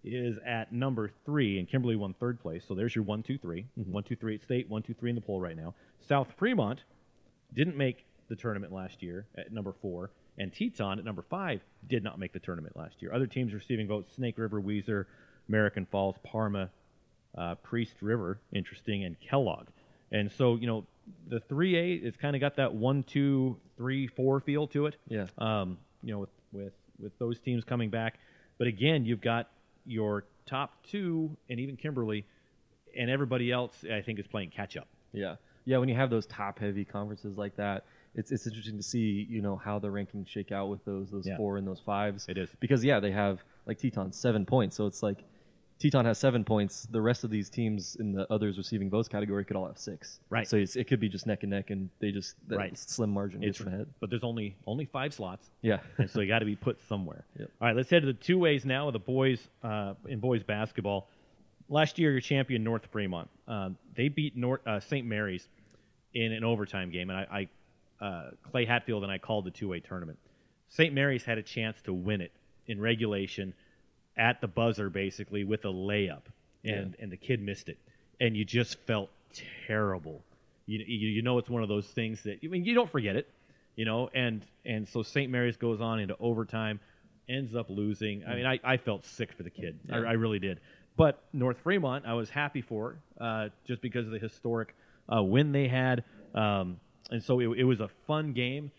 [0.04, 2.64] is at number three, and Kimberly won third place.
[2.68, 3.66] So there's your one, two, three.
[3.76, 5.74] One, two, three at state, one, two, three in the poll right now.
[6.08, 6.84] South Fremont
[7.54, 12.04] didn't make the tournament last year at number four, and Teton at number five did
[12.04, 13.14] not make the tournament last year.
[13.14, 15.06] Other teams receiving votes: Snake River, Weiser,
[15.50, 16.70] American Falls, Parma,
[17.38, 19.68] uh, Priest River, interesting, and Kellogg.
[20.12, 20.86] And so you know
[21.28, 24.96] the three A, it's kind of got that one, two, three, four feel to it
[25.08, 25.28] Yeah.
[25.38, 28.20] um, you know, with, with with those teams coming back.
[28.58, 29.50] But again, you've got
[29.88, 32.26] your top two and even Kimberly,
[32.98, 33.84] and everybody else.
[33.92, 34.88] I think is playing catch up.
[35.14, 35.78] Yeah, yeah.
[35.78, 39.42] When you have those top heavy conferences like that, it's it's interesting to see you
[39.42, 41.38] know how the rankings shake out with those those Yeah.
[41.38, 42.26] four and those fives.
[42.28, 42.50] It is.
[42.60, 45.24] because yeah, they have like Teton seven points, so it's like
[45.80, 46.88] Teton has seven points.
[46.90, 50.20] The rest of these teams in the others receiving votes category could all have six.
[50.30, 50.48] Right.
[50.48, 52.78] So it's, it could be just neck and neck, and they just that Right.
[52.78, 53.88] slim margin gets It's ahead.
[54.00, 55.80] but there's only only five slots, Yeah.
[56.00, 57.26] and so you got to be put somewhere.
[57.40, 57.52] Yep.
[57.62, 60.42] All right, let's head to the two A's now with the boys uh, in boys
[60.44, 61.08] basketball.
[61.70, 65.06] Last year, your champion North Fremont, um, they beat North uh, St.
[65.06, 65.48] Mary's
[66.14, 67.48] in an overtime game, and I,
[68.02, 70.18] I uh, Clay Hatfield and I called the two A tournament.
[70.70, 70.94] St.
[70.94, 72.32] Mary's had a chance to win it
[72.68, 73.54] in regulation
[74.18, 76.24] at the buzzer, basically with a layup,
[76.64, 77.78] and and the kid missed it,
[78.20, 79.10] and you just felt
[79.68, 80.24] terrible.
[80.66, 83.16] You, you you know it's one of those things that I mean you don't forget
[83.16, 83.30] it,
[83.76, 85.32] you know, and and so St.
[85.32, 86.80] Mary's goes on into overtime,
[87.30, 88.24] ends up losing.
[88.26, 89.80] I mean, I, I felt sick for the kid.
[89.92, 90.60] I, I really did.
[90.98, 94.76] But North Fremont, I was happy for, uh, just because of the historic
[95.16, 96.04] uh, win they had,
[96.34, 96.80] um,
[97.12, 98.72] and so it, it was a fun game.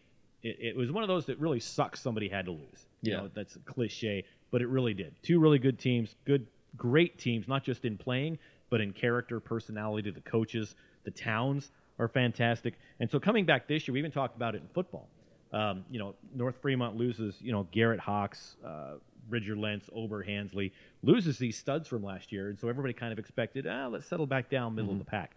[0.42, 2.00] It, it was one of those that really sucks.
[2.00, 2.87] Somebody had to lose.
[3.02, 3.16] You Yeah.
[3.18, 5.14] know, that's a cliche, but it really did.
[5.22, 8.38] Two really good teams, good, great teams, not just in playing,
[8.70, 10.10] but in character, personality.
[10.10, 12.74] The coaches, the towns are fantastic.
[13.00, 15.08] And so coming back this year, we even talked about it in football.
[15.52, 18.94] Um, you know, North Fremont loses, you know, Garrett Hawks, uh,
[19.28, 22.48] Bridger Lentz, Ober Hansley, loses these studs from last year.
[22.50, 25.36] And so everybody kind of expected, ah, let's settle back down middle of the pack.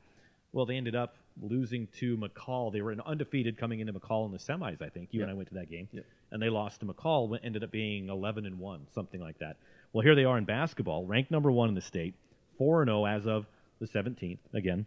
[0.52, 2.72] Well, they ended up losing to McCall.
[2.72, 5.10] They were an undefeated coming into McCall in the semis, I think.
[5.12, 5.88] You and I went to that game.
[5.92, 6.06] Yep.
[6.32, 9.58] And they lost to McCall, went- ended up being 11 and 1, something like that.
[9.94, 12.14] Well, here they are in basketball, ranked number one in the state,
[12.58, 13.46] 4 and 0 as of
[13.80, 14.86] the 17th, again.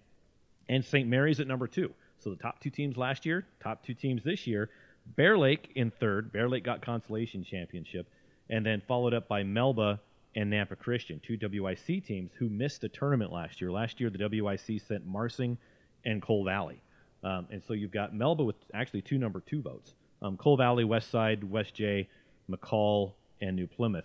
[0.68, 1.09] And St.
[1.09, 1.92] Mary's at number two.
[2.18, 4.70] So the top two teams last year, top two teams this year.
[5.16, 6.33] Bear Lake in third.
[6.33, 8.09] Bear Lake got consolation championship.
[8.48, 10.00] And then followed up by Melba
[10.35, 13.70] and Nampa Christian, two WIC teams who missed a tournament last year.
[13.70, 15.59] Last year, the WIC sent Marsing
[16.04, 16.80] and Cole Valley.
[17.22, 19.94] Um, and so you've got Melba with actually two number two votes.
[20.22, 22.08] Um, Cole Valley, West Side, West J,
[22.50, 24.04] McCall, and New Plymouth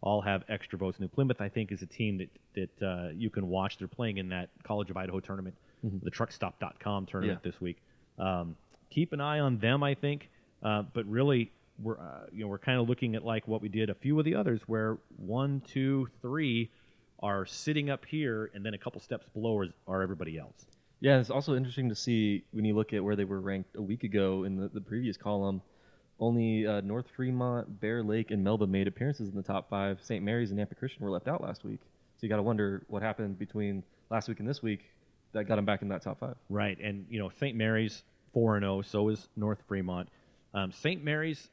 [0.00, 1.00] all have extra votes.
[1.00, 2.28] New Plymouth, I think, is a team that
[2.78, 3.78] that uh, you can watch.
[3.78, 6.02] They're playing in that College of Idaho tournament, Mhm.
[6.02, 7.50] the TruckStop.com tournament Yeah.
[7.50, 7.78] this week.
[8.18, 8.56] Um,
[8.90, 10.28] keep an eye on them, I think.
[10.62, 11.50] Uh, but really,
[11.82, 14.18] we're uh, you know we're kind of looking at like what we did a few
[14.18, 16.70] of the others, where one, two, three
[17.20, 20.66] are sitting up here, and then a couple steps below is, are everybody else.
[21.00, 23.82] Yeah, it's also interesting to see when you look at where they were ranked a
[23.82, 25.62] week ago in the, the previous column.
[26.20, 30.00] Only uh, North Fremont, Bear Lake, and Melba made appearances in the top five.
[30.02, 30.24] St.
[30.24, 31.78] Mary's and Nampa Christian were left out last week.
[32.16, 34.80] So you got to wonder what happened between last week and this week
[35.32, 36.34] that got them back in that top five.
[36.48, 37.56] Right, and you know St.
[37.56, 38.82] Mary's four and zero.
[38.82, 40.08] So is North Fremont.
[40.54, 41.04] Um, St.
[41.04, 41.50] Mary's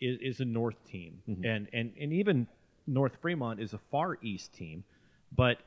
[0.00, 1.44] is, is a North team, Mhm.
[1.44, 2.46] and and and even
[2.86, 4.84] North Fremont is a Far East team.
[5.36, 5.58] But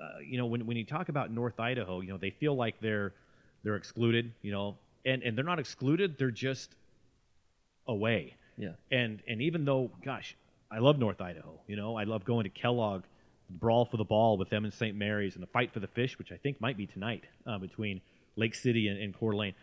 [0.00, 2.80] uh, you know when when you talk about North Idaho, you know they feel like
[2.80, 3.12] they're
[3.62, 4.32] they're excluded.
[4.42, 6.16] You know, and and they're not excluded.
[6.18, 6.74] They're just
[7.86, 8.34] away.
[8.58, 8.72] Yeah.
[8.90, 10.36] And and even though, gosh,
[10.70, 11.60] I love North Idaho.
[11.66, 13.02] You know, I love going to Kellogg,
[13.48, 14.96] brawl for the ball with them in St.
[14.96, 18.00] Mary's, and the fight for the fish, which I think might be tonight uh, between
[18.36, 19.54] Lake City and, and Coeur d'Alene.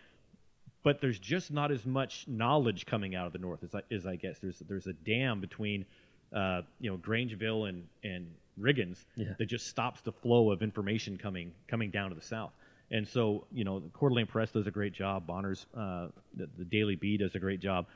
[0.84, 4.06] But there's just not as much knowledge coming out of the north as I, as
[4.06, 4.40] I guess.
[4.40, 5.86] There's there's a dam between,
[6.36, 8.28] uh, you know, Grangeville and and
[8.60, 9.34] Riggins Yeah.
[9.38, 12.52] that just stops the flow of information coming coming down to the south.
[12.92, 15.26] And so, you know, the Coeur d'Alene Press does a great job.
[15.26, 17.88] Bonner's, uh, the, the Daily Bee does a great job.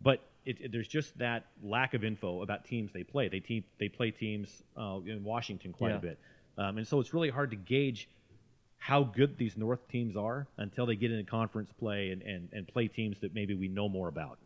[0.00, 3.28] But it, it- there's just that lack of info about teams they play.
[3.28, 5.96] They team, they play teams uh, in Washington quite Yeah.
[5.96, 6.18] a bit,
[6.58, 8.08] um, and so it's really hard to gauge
[8.76, 12.68] how good these North teams are until they get into conference play and, and, and
[12.68, 14.38] play teams that maybe we know more about.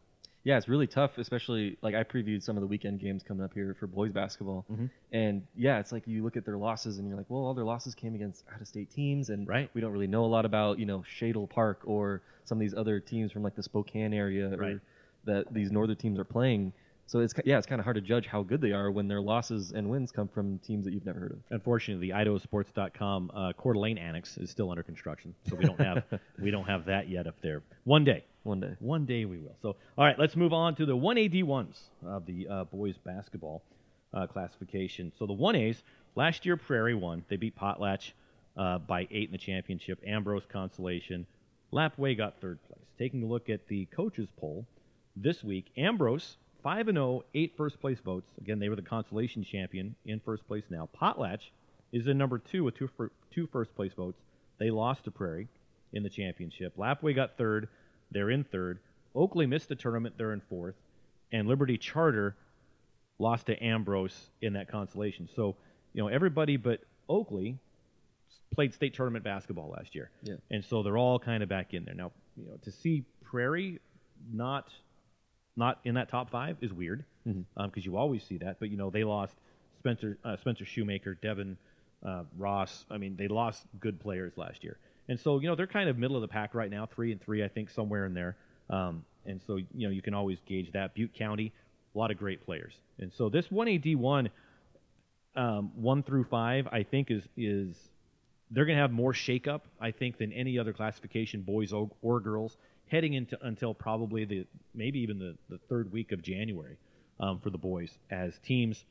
[0.48, 3.52] Yeah, it's really tough, especially like I previewed some of the weekend games coming up
[3.52, 4.64] here for boys basketball.
[4.72, 4.88] Mhm.
[5.12, 7.66] And yeah, it's like you look at their losses and you're like, well, all their
[7.66, 9.28] losses came against out of state teams.
[9.28, 9.68] And Right.
[9.74, 12.72] we don't really know a lot about, you know, Shadle Park or some of these
[12.72, 14.76] other teams from like the Spokane area Right.
[14.76, 14.82] or
[15.26, 16.72] that these northern teams are playing.
[17.08, 19.22] So it's, yeah, it's kind of hard to judge how good they are when their
[19.22, 21.38] losses and wins come from teams that you've never heard of.
[21.48, 26.04] Unfortunately, the IdahoSports.com uh, Coeur d'Alene annex is still under construction, so we don't have
[26.38, 27.62] we don't have that yet up there.
[27.84, 28.76] One day, One day.
[28.78, 29.56] One day we will.
[29.62, 33.62] So, all right, let's move on to the 1AD ones of the uh, boys basketball
[34.12, 35.10] uh, classification.
[35.18, 35.76] So the 1As,
[36.14, 37.24] last year Prairie won.
[37.28, 38.12] They beat Potlatch
[38.56, 39.98] uh, by eight in the championship.
[40.06, 41.26] Ambrose consolation.
[41.72, 42.84] Lapwai got third place.
[42.98, 44.66] Taking a look at the coaches poll
[45.16, 48.30] this week, Ambrose 5 and 0, eight first place votes.
[48.40, 50.88] Again, they were the consolation champion in first place now.
[51.00, 51.50] Potlatch
[51.92, 54.20] is in number two with two, fir- two first place votes.
[54.58, 55.48] They lost to Prairie
[55.92, 56.76] in the championship.
[56.76, 57.68] Lapwai got third.
[58.10, 58.80] They're in third.
[59.14, 60.16] Oakley missed the tournament.
[60.18, 60.74] They're in fourth.
[61.32, 62.36] And Liberty Charter
[63.18, 65.28] lost to Ambrose in that consolation.
[65.34, 65.56] So,
[65.92, 67.58] you know, everybody but Oakley
[68.54, 70.10] played state tournament basketball last year.
[70.22, 70.34] Yeah.
[70.50, 71.94] And so they're all kind of back in there.
[71.94, 73.80] Now, you know, to see Prairie
[74.32, 74.68] not
[75.58, 77.84] not in that top five is weird because Mhm.
[77.84, 78.58] you always see that.
[78.60, 79.36] But you know, they lost
[79.78, 81.58] Spencer uh, Spencer Shoemaker, Devin
[82.04, 82.86] uh, Ross.
[82.90, 85.98] I mean, they lost good players last year, and so you know they're kind of
[85.98, 88.36] middle of the pack right now, three and three, I think, somewhere in there.
[88.70, 90.94] Um, and so you know you can always gauge that.
[90.94, 91.52] Butte County,
[91.94, 94.30] a lot of great players, and so this one AD one,
[95.36, 97.76] um, one through five, I think is is
[98.50, 102.18] they're going to have more shakeup, I think, than any other classification, boys or, or
[102.18, 102.56] girls,
[102.90, 106.76] heading into until probably the maybe even the, the third week of January
[107.20, 108.84] um, for the boys as teams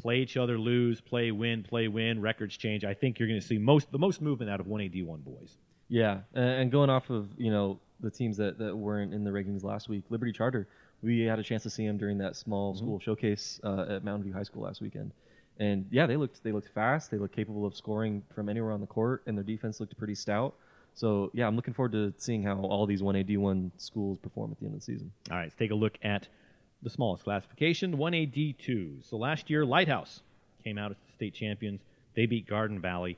[0.00, 2.84] play each other, lose, play, win, play, win, records change.
[2.84, 5.56] I think you're going to see most the most movement out of 1AD1 boys.
[5.88, 9.64] Yeah, and going off of you know the teams that, that weren't in the rankings
[9.64, 10.68] last week, Liberty Charter,
[11.02, 14.24] we had a chance to see them during that small school showcase uh, at Mountain
[14.24, 15.12] View High School last weekend,
[15.58, 18.80] and yeah, they looked they looked fast, they looked capable of scoring from anywhere on
[18.80, 20.54] the court, and their defense looked pretty stout.
[20.98, 24.66] So yeah, I'm looking forward to seeing how all these 1AD1 schools perform at the
[24.66, 25.12] end of the season.
[25.30, 26.26] All right, let's take a look at
[26.82, 29.08] the smallest classification, 1AD2.
[29.08, 30.22] So last year, Lighthouse
[30.64, 31.82] came out as the state champions.
[32.16, 33.16] They beat Garden Valley.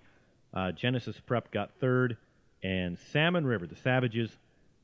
[0.53, 2.19] Uh, Genesis Prep got third,
[2.63, 4.31] and Salmon River, the Savages,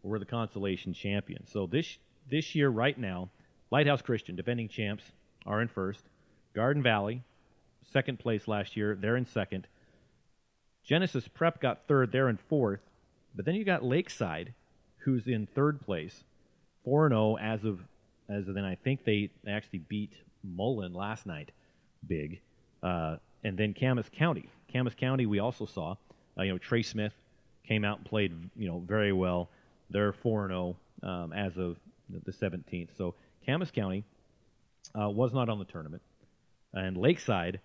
[0.03, 1.51] were the consolation champions.
[1.53, 1.99] So this
[2.31, 3.29] this year, right now,
[3.71, 5.05] Lighthouse Christian, defending champs,
[5.45, 6.03] are in first.
[6.55, 7.23] Garden Valley,
[7.93, 9.67] second place last year, they're in second.
[10.87, 12.81] Genesis Prep got third, they're in fourth.
[13.35, 14.55] But then you got Lakeside,
[14.99, 16.25] who's in third place,
[16.85, 17.81] four and zero as of
[18.29, 18.65] as of then.
[18.65, 20.13] I think they actually beat
[20.47, 21.51] Mullan last night,
[22.07, 22.41] big.
[22.83, 25.97] Uh, and then Camas County, Camas County, we also saw,
[26.39, 27.13] uh, you know, Trey Smith
[27.67, 29.49] came out and played, you know, very well.
[29.91, 31.77] They're four and zero um, as of
[32.25, 32.91] the seventeenth.
[32.97, 34.05] So Camas County
[34.99, 36.03] uh, was not on the tournament.
[36.77, 37.61] and Lakeside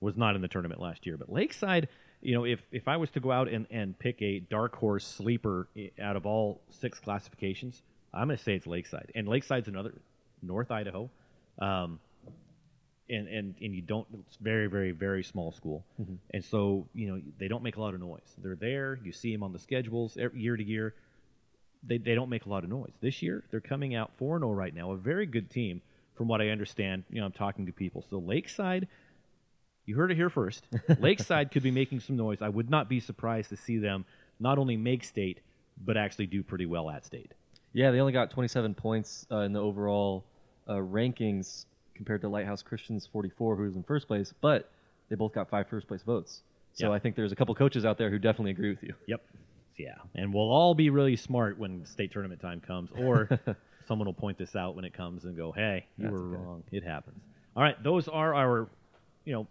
[0.00, 1.16] was not in the tournament last year.
[1.16, 1.88] But Lakeside,
[2.22, 5.06] you know, if if I was to go out and and pick a dark horse
[5.06, 5.68] sleeper
[6.00, 9.12] out of all six classifications, I'm going to say it's Lakeside.
[9.14, 9.94] And Lakeside's another
[10.42, 11.10] North Idaho.
[11.58, 12.00] Um,
[13.08, 15.84] and, and, and you don't it's very very very small school.
[16.32, 18.34] And so you know they don't make a lot of noise.
[18.38, 20.94] They're there you see them on the schedules every, year to year.
[21.82, 22.92] They, they don't make a lot of noise.
[23.00, 25.80] This year they're coming out 4-0 right now a very good team
[26.14, 28.04] from what i understand you know i'm talking to people.
[28.08, 28.86] So lakeside
[29.90, 30.64] you heard it here first
[31.00, 34.04] lakeside could be making some noise i would not be surprised to see them
[34.38, 35.40] not only make state
[35.84, 37.32] but actually do pretty well at state
[37.72, 40.24] Yeah, they only got 27 points uh, in the overall
[40.68, 44.70] uh, rankings compared to Lighthouse Christians 44, who was in first place, but
[45.08, 46.42] they both got five first place votes.
[46.72, 46.94] So Yeah.
[46.94, 48.94] I think there's a couple coaches out there who definitely agree with you.
[49.06, 49.20] Yep.
[49.76, 49.94] Yeah.
[50.14, 53.28] And we'll all be really smart when state tournament time comes, or
[53.88, 56.36] someone will point this out when it comes and go, hey, you That's were okay.
[56.44, 56.62] wrong.
[56.72, 57.20] It happens.
[57.56, 57.80] All right.
[57.82, 58.68] Those are our,
[59.24, 59.46] you know,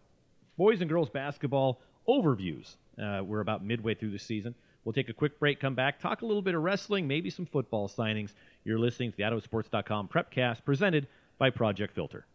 [0.59, 2.75] boys and girls basketball overviews.
[3.01, 4.53] Uh, we're about midway through the season.
[4.83, 7.45] We'll take a quick break, come back, talk a little bit of wrestling, maybe some
[7.45, 8.33] football signings.
[8.65, 12.25] You're listening to the IdahoSports.com Prepcast presented by Project Filter.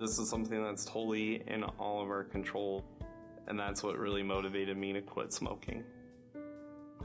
[0.00, 2.82] This is something that's totally in all of our control,
[3.46, 5.84] and that's what really motivated me to quit smoking.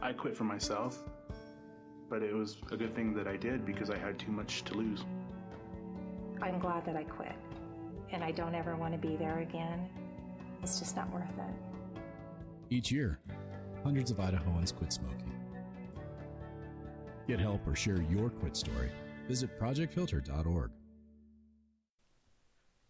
[0.01, 1.03] I quit for myself,
[2.09, 4.75] but it was a good thing that I did because I had too much to
[4.75, 5.03] lose.
[6.41, 7.35] I'm glad that I quit.
[8.11, 9.87] And I don't ever want to be there again.
[10.63, 12.01] It's just not worth it.
[12.69, 13.19] Each year,
[13.83, 15.33] hundreds of Idahoans quit smoking.
[17.27, 18.89] Get help or share your quit story.
[19.27, 20.71] Visit projectfilter.org.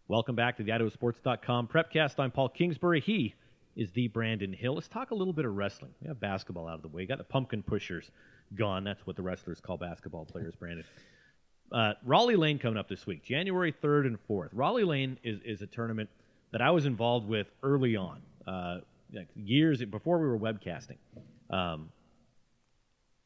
[0.08, 2.18] Welcome back to the IdahoSports.com Prepcast.
[2.18, 3.00] I'm Paul Kingsbury.
[3.00, 3.34] He
[3.76, 4.74] is the Brandon Hill.
[4.74, 5.92] Let's talk a little bit of wrestling.
[6.02, 7.06] We have basketball out of the way.
[7.06, 8.10] Got the pumpkin pushers
[8.56, 8.82] gone.
[8.82, 10.84] That's what the wrestlers call basketball players, Brandon.
[11.72, 14.54] Uh, Rollie Lane coming up this week, January 3rd and 4th.
[14.54, 16.10] Rollie Lane is, is a tournament
[16.52, 18.78] that I was involved with early on, uh,
[19.12, 20.96] like years before we were webcasting.
[21.48, 21.90] Um,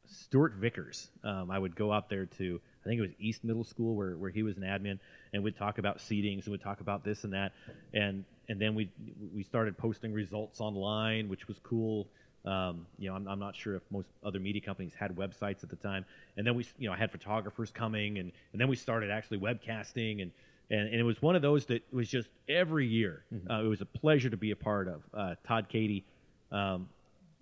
[0.07, 1.09] Stuart Vickers.
[1.23, 4.15] Um, I would go out there to, I think it was East Middle School where,
[4.15, 4.99] where he was an admin,
[5.33, 7.53] and we'd talk about seedings and we'd talk about this and that,
[7.93, 8.91] and and then we
[9.33, 12.07] we started posting results online, which was cool.
[12.45, 15.69] Um, you know, I'm, I'm not sure if most other media companies had websites at
[15.69, 16.05] the time,
[16.37, 19.39] and then we you know I had photographers coming, and and then we started actually
[19.39, 20.31] webcasting, and
[20.69, 23.23] and, and it was one of those that was just every year.
[23.49, 25.01] Uh, it was a pleasure to be a part of.
[25.13, 26.03] Uh, Todd Cady
[26.51, 26.87] um,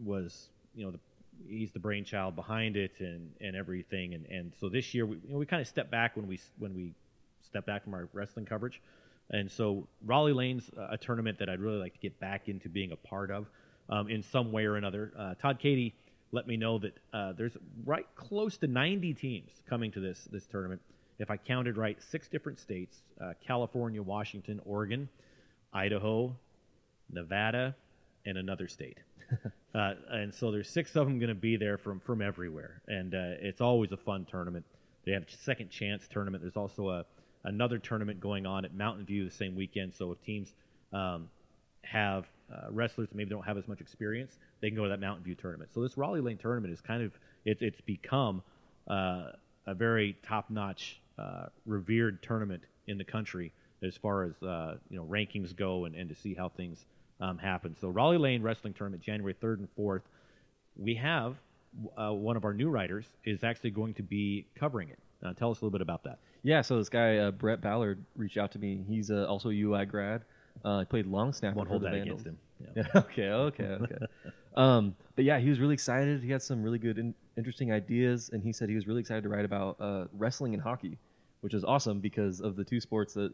[0.03, 0.99] was you know the
[1.47, 4.13] he's the brainchild behind it and and everything.
[4.13, 6.39] And and so this year we you know, we kind of stepped back when we
[6.59, 6.93] when we
[7.41, 8.81] stepped back from our wrestling coverage.
[9.29, 12.91] And so Rollie Lane's a tournament that I'd really like to get back into being
[12.91, 13.47] a part of
[13.89, 15.13] um, in some way or another.
[15.17, 15.93] Uh, Todd Cady
[16.31, 20.45] let me know that uh, there's right close to 90 teams coming to this this
[20.47, 20.81] tournament.
[21.19, 25.09] If I counted right, six different states: uh, California, Washington, Oregon,
[25.71, 26.35] Idaho,
[27.11, 27.75] Nevada,
[28.25, 28.97] and another state.
[29.75, 33.13] uh, and so there's six of them going to be there from from everywhere, and
[33.13, 34.65] uh, it's always a fun tournament.
[35.05, 36.43] They have a second chance tournament.
[36.43, 37.05] There's also a
[37.43, 39.93] another tournament going on at Mountain View the same weekend.
[39.93, 40.53] So if teams
[40.93, 41.29] um,
[41.83, 44.99] have uh, wrestlers that maybe don't have as much experience, they can go to that
[44.99, 45.71] Mountain View tournament.
[45.73, 47.11] So this Rollie Lane tournament is kind of
[47.45, 48.41] it, it's become
[48.87, 49.31] uh,
[49.65, 53.53] a very top-notch, uh, revered tournament in the country
[53.83, 56.85] as far as uh, you know rankings go and, and to see how things
[57.19, 57.75] um, happen.
[57.79, 60.01] So Rollie Lane Wrestling Tournament, January 3rd and 4th.
[60.75, 61.35] We have
[61.97, 64.99] uh, one of our new writers is actually going to be covering it.
[65.23, 66.19] Uh, tell us a little bit about that.
[66.41, 68.83] Yeah, so this guy Brett Ballard reached out to me.
[68.87, 70.23] He's also a UI grad.
[70.63, 72.21] Uh, he played long snapper Won't for hold the that Vandals.
[72.21, 72.37] against him.
[72.75, 72.83] Yeah.
[72.95, 73.29] Okay.
[73.29, 73.63] Okay.
[73.65, 73.95] Okay.
[74.55, 76.23] um, but yeah, he was really excited.
[76.23, 79.23] He had some really good, in, interesting ideas, and he said he was really excited
[79.23, 80.97] to write about uh, wrestling and hockey,
[81.41, 83.33] which is awesome because of the two sports that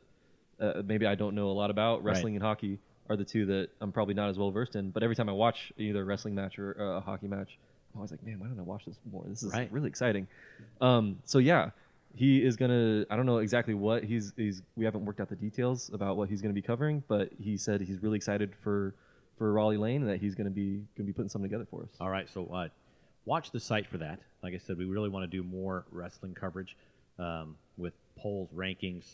[0.59, 2.03] uh, maybe I don't know a lot about.
[2.03, 2.13] Right.
[2.13, 4.89] Wrestling and hockey are the two that I'm probably not as well versed in.
[4.89, 7.57] But every time I watch either a wrestling match or uh, a hockey match,
[7.93, 9.23] I'm always like, man, why don't I watch this more?
[9.27, 9.71] This is Right.
[9.71, 10.27] really exciting.
[10.81, 11.69] Um, so yeah,
[12.15, 13.05] he is gonna.
[13.09, 14.33] I don't know exactly what he's.
[14.35, 14.61] He's.
[14.75, 17.81] We haven't worked out the details about what he's gonna be covering, but he said
[17.81, 18.95] he's really excited for
[19.37, 21.91] for Rollie Lane and that he's gonna be gonna be putting something together for us.
[21.99, 22.67] All right, so uh,
[23.25, 24.19] watch the site for that.
[24.43, 26.75] Like I said, we really want to do more wrestling coverage
[27.17, 29.05] um, with polls, rankings,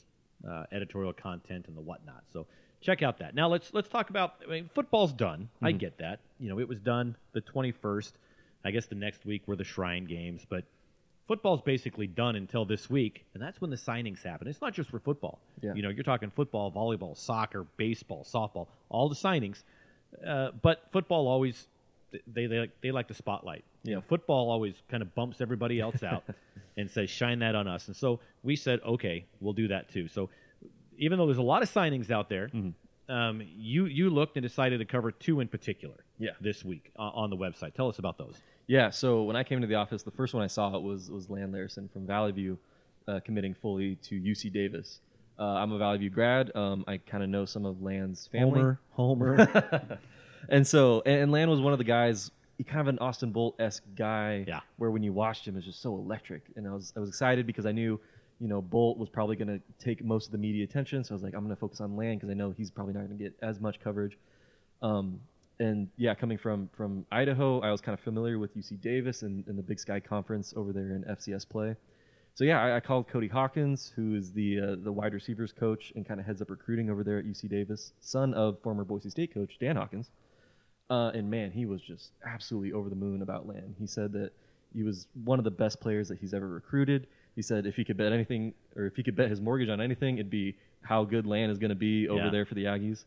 [0.50, 2.24] uh, editorial content, and the whatnot.
[2.32, 2.48] So
[2.82, 3.36] check out that.
[3.36, 4.36] Now let's let's talk about.
[4.46, 5.50] I mean, football's done.
[5.62, 6.20] I get that.
[6.40, 8.12] You know, it was done the 21st.
[8.64, 10.64] I guess the next week were the Shrine games, but
[11.28, 14.48] football's basically done until this week, and that's when the signings happen.
[14.48, 15.40] It's not just for football.
[15.62, 15.74] Yeah.
[15.74, 19.64] You know, you're talking football, volleyball, soccer, baseball, softball, all the signings.
[20.26, 21.68] Uh, but football always
[22.28, 23.64] they they like, they like the spotlight.
[23.84, 26.24] You know, football always kind of bumps everybody else out
[26.78, 27.88] and says shine that on us.
[27.88, 30.08] And so we said, okay, we'll do that too.
[30.08, 30.30] So
[30.98, 32.74] even though there's a lot of signings out there, Mhm.
[33.10, 35.96] um, you you looked and decided to cover two in particular.
[36.18, 36.32] Yeah.
[36.40, 37.74] This week uh, on the website.
[37.74, 38.36] Tell us about those.
[38.68, 41.30] Yeah, so when I came into the office, the first one I saw was was
[41.30, 42.58] Lan Larison from Vallivue,
[43.08, 45.00] uh, committing fully to UC Davis.
[45.38, 46.56] Uh, I'm a Vallivue grad.
[46.56, 48.78] Um, I kind of know some of Lan's family.
[48.92, 50.00] Homer.
[50.50, 52.32] and so, and, and Lan was one of the guys.
[52.58, 54.46] He kind of an Austin Bolt esque guy.
[54.48, 54.62] Yeah.
[54.78, 57.10] Where when you watched him, it was just so electric, and I was I was
[57.10, 58.00] excited because I knew,
[58.40, 61.04] you know, Bolt was probably going to take most of the media attention.
[61.04, 62.94] So I was like, I'm going to focus on Lan because I know he's probably
[62.94, 64.18] not going to get as much coverage.
[64.82, 65.20] Um,
[65.60, 69.46] and yeah, coming from from Idaho, I was kind of familiar with UC Davis and,
[69.48, 71.76] and the Big Sky Conference over there in FCS play.
[72.34, 75.94] So yeah, I, I called Cody Hawkins, who is the uh, the wide receivers coach
[75.96, 79.10] and kind of heads up recruiting over there at UC Davis, son of former Boise
[79.10, 80.10] State coach Dan Hawkins.
[80.90, 83.76] Uh, and man, he was just absolutely over the moon about Lan.
[83.80, 84.32] He said that
[84.74, 87.08] he was one of the best players that he's ever recruited.
[87.36, 89.82] He said if he could bet anything, or if he could bet his mortgage on
[89.82, 92.30] anything, it'd be how good Lan is going to be over Yeah.
[92.30, 93.06] there for the Aggies.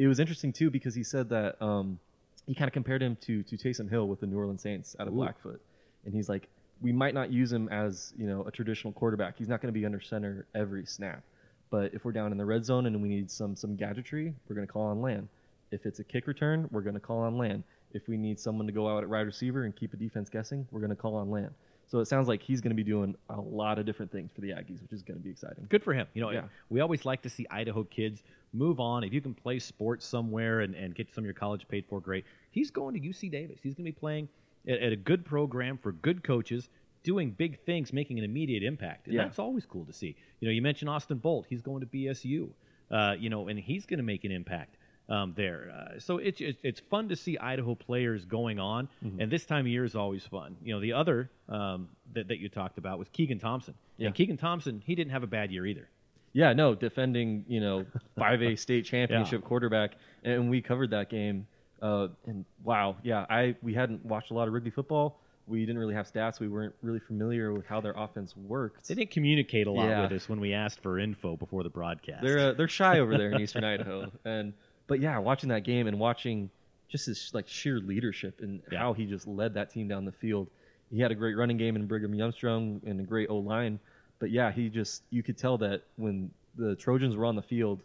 [0.00, 1.98] It was interesting too because he said that um,
[2.46, 5.06] he kind of compared him to to Taysom Hill with the New Orleans Saints out
[5.06, 5.16] of Ooh.
[5.16, 5.60] Blackfoot,
[6.06, 6.48] and he's like,
[6.80, 9.36] we might not use him as you know a traditional quarterback.
[9.36, 11.22] He's not going to be under center every snap,
[11.68, 14.56] but if we're down in the red zone and we need some some gadgetry, we're
[14.56, 15.28] going to call on Lan.
[15.70, 17.62] If it's a kick return, we're going to call on Lan.
[17.92, 20.66] If we need someone to go out at wide receiver and keep a defense guessing,
[20.70, 21.50] we're going to call on Lan.
[21.90, 24.40] So it sounds like he's going to be doing a lot of different things for
[24.42, 25.66] the Aggies, which is going to be exciting.
[25.68, 26.06] Good for him.
[26.14, 26.44] You know, Yeah.
[26.68, 28.22] we always like to see Idaho kids
[28.52, 29.02] move on.
[29.02, 32.00] If you can play sports somewhere and, and get some of your college paid for,
[32.00, 32.24] great.
[32.52, 33.58] He's going to UC Davis.
[33.60, 34.28] He's going to be playing
[34.68, 36.68] at, at a good program for good coaches,
[37.02, 39.06] doing big things, making an immediate impact.
[39.06, 39.24] And Yeah.
[39.24, 40.14] that's always cool to see.
[40.38, 41.46] You know, you mentioned Austin Bolt.
[41.48, 42.50] He's going to BSU,
[42.92, 44.76] uh, you know, and he's going to make an impact.
[45.10, 49.20] Um, there, uh, so it's, it's it's fun to see Idaho players going on, Mm-hmm.
[49.20, 50.56] and this time of year is always fun.
[50.62, 54.06] You know, the other um, that, that you talked about was Keegan Thompson, Yeah.
[54.06, 55.88] and Keegan Thompson he didn't have a bad year either.
[56.32, 57.86] Yeah, no, defending, you know,
[58.18, 61.48] 5A state championship quarterback, and we covered that game.
[61.82, 65.18] Uh, and wow, yeah, I we hadn't watched a lot of Rigby football.
[65.48, 66.38] We didn't really have stats.
[66.38, 68.86] We weren't really familiar with how their offense worked.
[68.86, 70.02] They didn't communicate a lot Yeah.
[70.02, 72.22] with us when we asked for info before the broadcast.
[72.22, 74.52] They're uh, they're shy over there in Eastern Idaho, and
[74.90, 76.50] but yeah, watching that game and watching
[76.88, 78.80] just his like sheer leadership and Yeah.
[78.80, 80.48] how he just led that team down the field.
[80.90, 83.78] He had a great running game in Brigham Youngstrong and a great O line,
[84.18, 87.80] but yeah, he just you could tell that when the Trojans were on the field,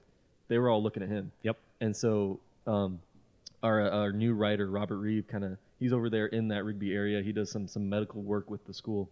[0.48, 1.32] they were all looking at him.
[1.44, 1.58] Yep.
[1.82, 3.00] And so um,
[3.62, 7.22] our our new writer Robert Reeve kind of he's over there in that Rigby area.
[7.22, 9.08] He does some some medical work with the school,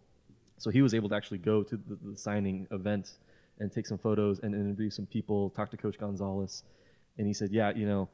[0.58, 3.12] so he was able to actually go to the, the signing event
[3.60, 6.64] and take some photos and interview some people, talk to Coach Gonzalez,
[7.18, 8.10] and he said, yeah, you know,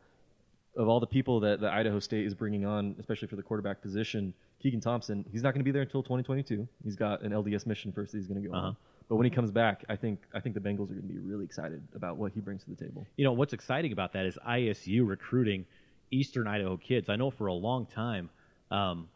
[0.76, 3.82] of all the people that, that Idaho State is bringing on, especially for the quarterback
[3.82, 6.68] position, Keegan Thompson, he's not going to be there until 2022.
[6.84, 8.68] He's got an LDS mission first that he's going to go Uh-huh.
[8.68, 8.78] on.
[9.08, 11.18] But when he comes back, I think I think the Bengals are going to be
[11.18, 13.08] really excited about what he brings to the table.
[13.18, 15.66] you know what's exciting about that is ISU recruiting
[16.12, 17.10] Eastern Idaho kids.
[17.10, 18.30] I know for a long time,
[18.70, 19.08] um,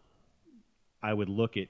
[1.04, 1.68] I would look at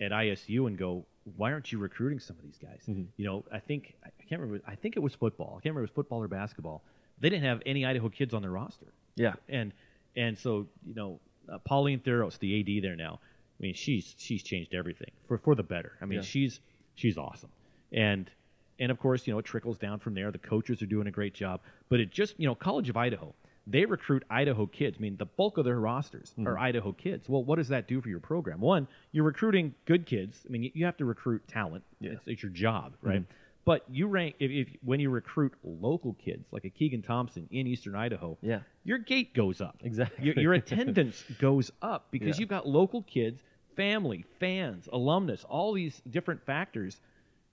[0.00, 1.04] at ISU and go,
[1.36, 3.06] "Why aren't you recruiting some of these guys?" Mhm.
[3.16, 4.64] You know, I think I can't remember.
[4.66, 5.50] I think it was football.
[5.50, 6.82] I can't remember if it was football or basketball.
[7.20, 8.86] They didn't have any Idaho kids on their roster.
[9.16, 9.34] Yeah.
[9.48, 9.72] and
[10.16, 13.20] and so you know uh, Pauline Thiros, the AD there now.
[13.58, 15.92] I mean, she's she's changed everything for for the better.
[16.00, 16.24] I mean, Yeah.
[16.24, 16.60] she's
[16.94, 17.50] she's awesome,
[17.92, 18.30] and
[18.78, 20.30] and of course you know it trickles down from there.
[20.30, 23.34] The coaches are doing a great job, but it just you know College of Idaho.
[23.66, 24.96] They recruit Idaho kids.
[24.98, 27.28] I mean, the bulk of their rosters are Idaho kids.
[27.28, 28.58] Well, what does that do for your program?
[28.60, 30.40] One, you're recruiting good kids.
[30.48, 31.84] I mean, you, have to recruit talent.
[32.00, 32.12] Yeah.
[32.12, 33.22] It's, it's your job, right?
[33.70, 37.68] But you rank if, if when you recruit local kids like a Keegan Thompson in
[37.68, 38.60] Eastern Idaho, Yeah.
[38.82, 39.76] your gate goes up.
[39.84, 40.24] Exactly.
[40.26, 42.40] Your, your attendance goes up because Yeah.
[42.40, 43.40] you've got local kids,
[43.76, 47.00] family, fans, alumnus, all these different factors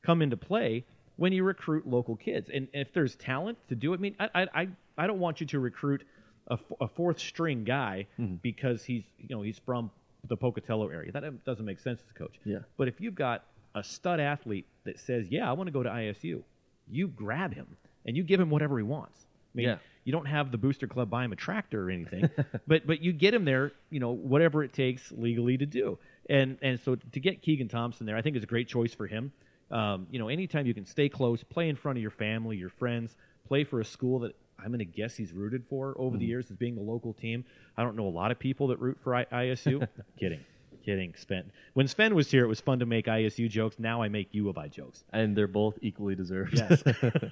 [0.01, 0.85] come into play
[1.17, 2.49] when you recruit local kids.
[2.51, 5.45] And if there's talent to do it, I mean, I, I, I- don't want you
[5.47, 6.03] to recruit
[6.49, 8.37] a, f- a fourth string guy Mm-hmm.
[8.41, 9.91] because he's, you know, he's from
[10.27, 11.11] the Pocatello area.
[11.11, 12.39] That doesn't make sense as a coach.
[12.43, 12.59] Yeah.
[12.75, 13.45] But if you've got
[13.77, 16.43] a stud athlete that says, "Yeah, I want to go to ISU,"
[16.89, 19.25] you grab him and you give him whatever he wants.
[19.53, 19.77] I mean, Yeah.
[20.03, 22.29] you don't have the booster club buy him a tractor or anything,
[22.67, 25.97] but but you get him there, you know, whatever it takes legally to do.
[26.29, 29.07] And and so to get Keegan Thompson there, I think is a great choice for
[29.07, 29.31] him.
[29.69, 32.69] Um, you know, anytime you can stay close, play in front of your family, your
[32.69, 33.15] friends,
[33.47, 36.49] play for a school that I'm going to guess he's rooted for over the years
[36.49, 37.43] as being the local team.
[37.77, 39.85] I don't know a lot of people that root for I- ISU.
[40.19, 40.39] kidding,
[40.87, 41.13] kidding.
[41.17, 41.51] Sven.
[41.73, 43.75] When Sven was here, it was fun to make ISU jokes.
[43.77, 45.03] Now I make U of I jokes.
[45.11, 46.53] And they're both equally deserved.
[46.57, 46.81] Yes.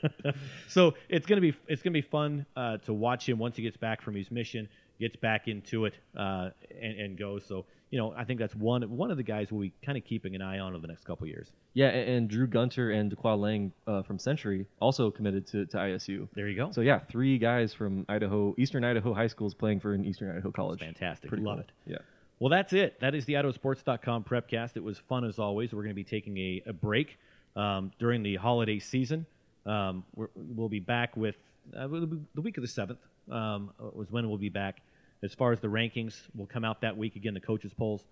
[0.67, 3.77] so it's gonna be it's gonna be fun uh, to watch him once he gets
[3.77, 4.67] back from his mission,
[4.99, 6.49] gets back into it, uh,
[6.81, 7.45] and, and goes.
[7.45, 10.03] So you know, I think that's one one of the guys we'll be kind of
[10.03, 11.53] keeping an eye on over the next couple of years.
[11.73, 15.77] Yeah, and, and Drew Gunter and Dequa Lang uh, from Century also committed to, to
[15.77, 16.27] ISU.
[16.33, 16.71] There you go.
[16.71, 20.51] So yeah, three guys from Idaho, Eastern Idaho high schools playing for an Eastern Idaho
[20.51, 20.79] college.
[20.79, 21.29] fantastic.
[21.29, 21.61] Pretty Love cool.
[21.61, 21.71] it.
[21.91, 21.97] Yeah.
[22.39, 22.99] Well, that's it.
[22.99, 24.75] That is the IdahoSports.com Prepcast.
[24.75, 25.73] It was fun as always.
[25.73, 27.17] We're going to be taking a, a break
[27.55, 29.25] um, during the holiday season.
[29.65, 31.37] Um, we're, we'll be back with
[31.75, 32.99] uh, the week of the seventh.
[33.31, 34.81] Um, was when we'll be back.
[35.23, 37.33] As far as the rankings, will come out that week again.
[37.33, 38.03] The coaches polls.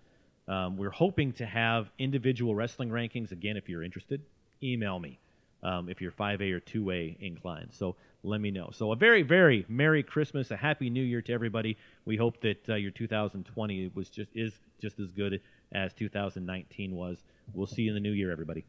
[0.48, 3.58] Um, we're hoping to have individual wrestling rankings again.
[3.58, 4.22] If you're interested,
[4.62, 5.18] email me
[5.62, 7.68] um, if you're 5A or 2A inclined.
[7.72, 7.94] So
[8.24, 8.70] let me know.
[8.72, 11.76] So a very, very Merry Christmas, a Happy New Year to everybody.
[12.04, 15.40] We hope that uh, your 2020 was just is just as good
[15.72, 17.18] as 2019 was.
[17.52, 18.64] We'll see you in the new year, everybody.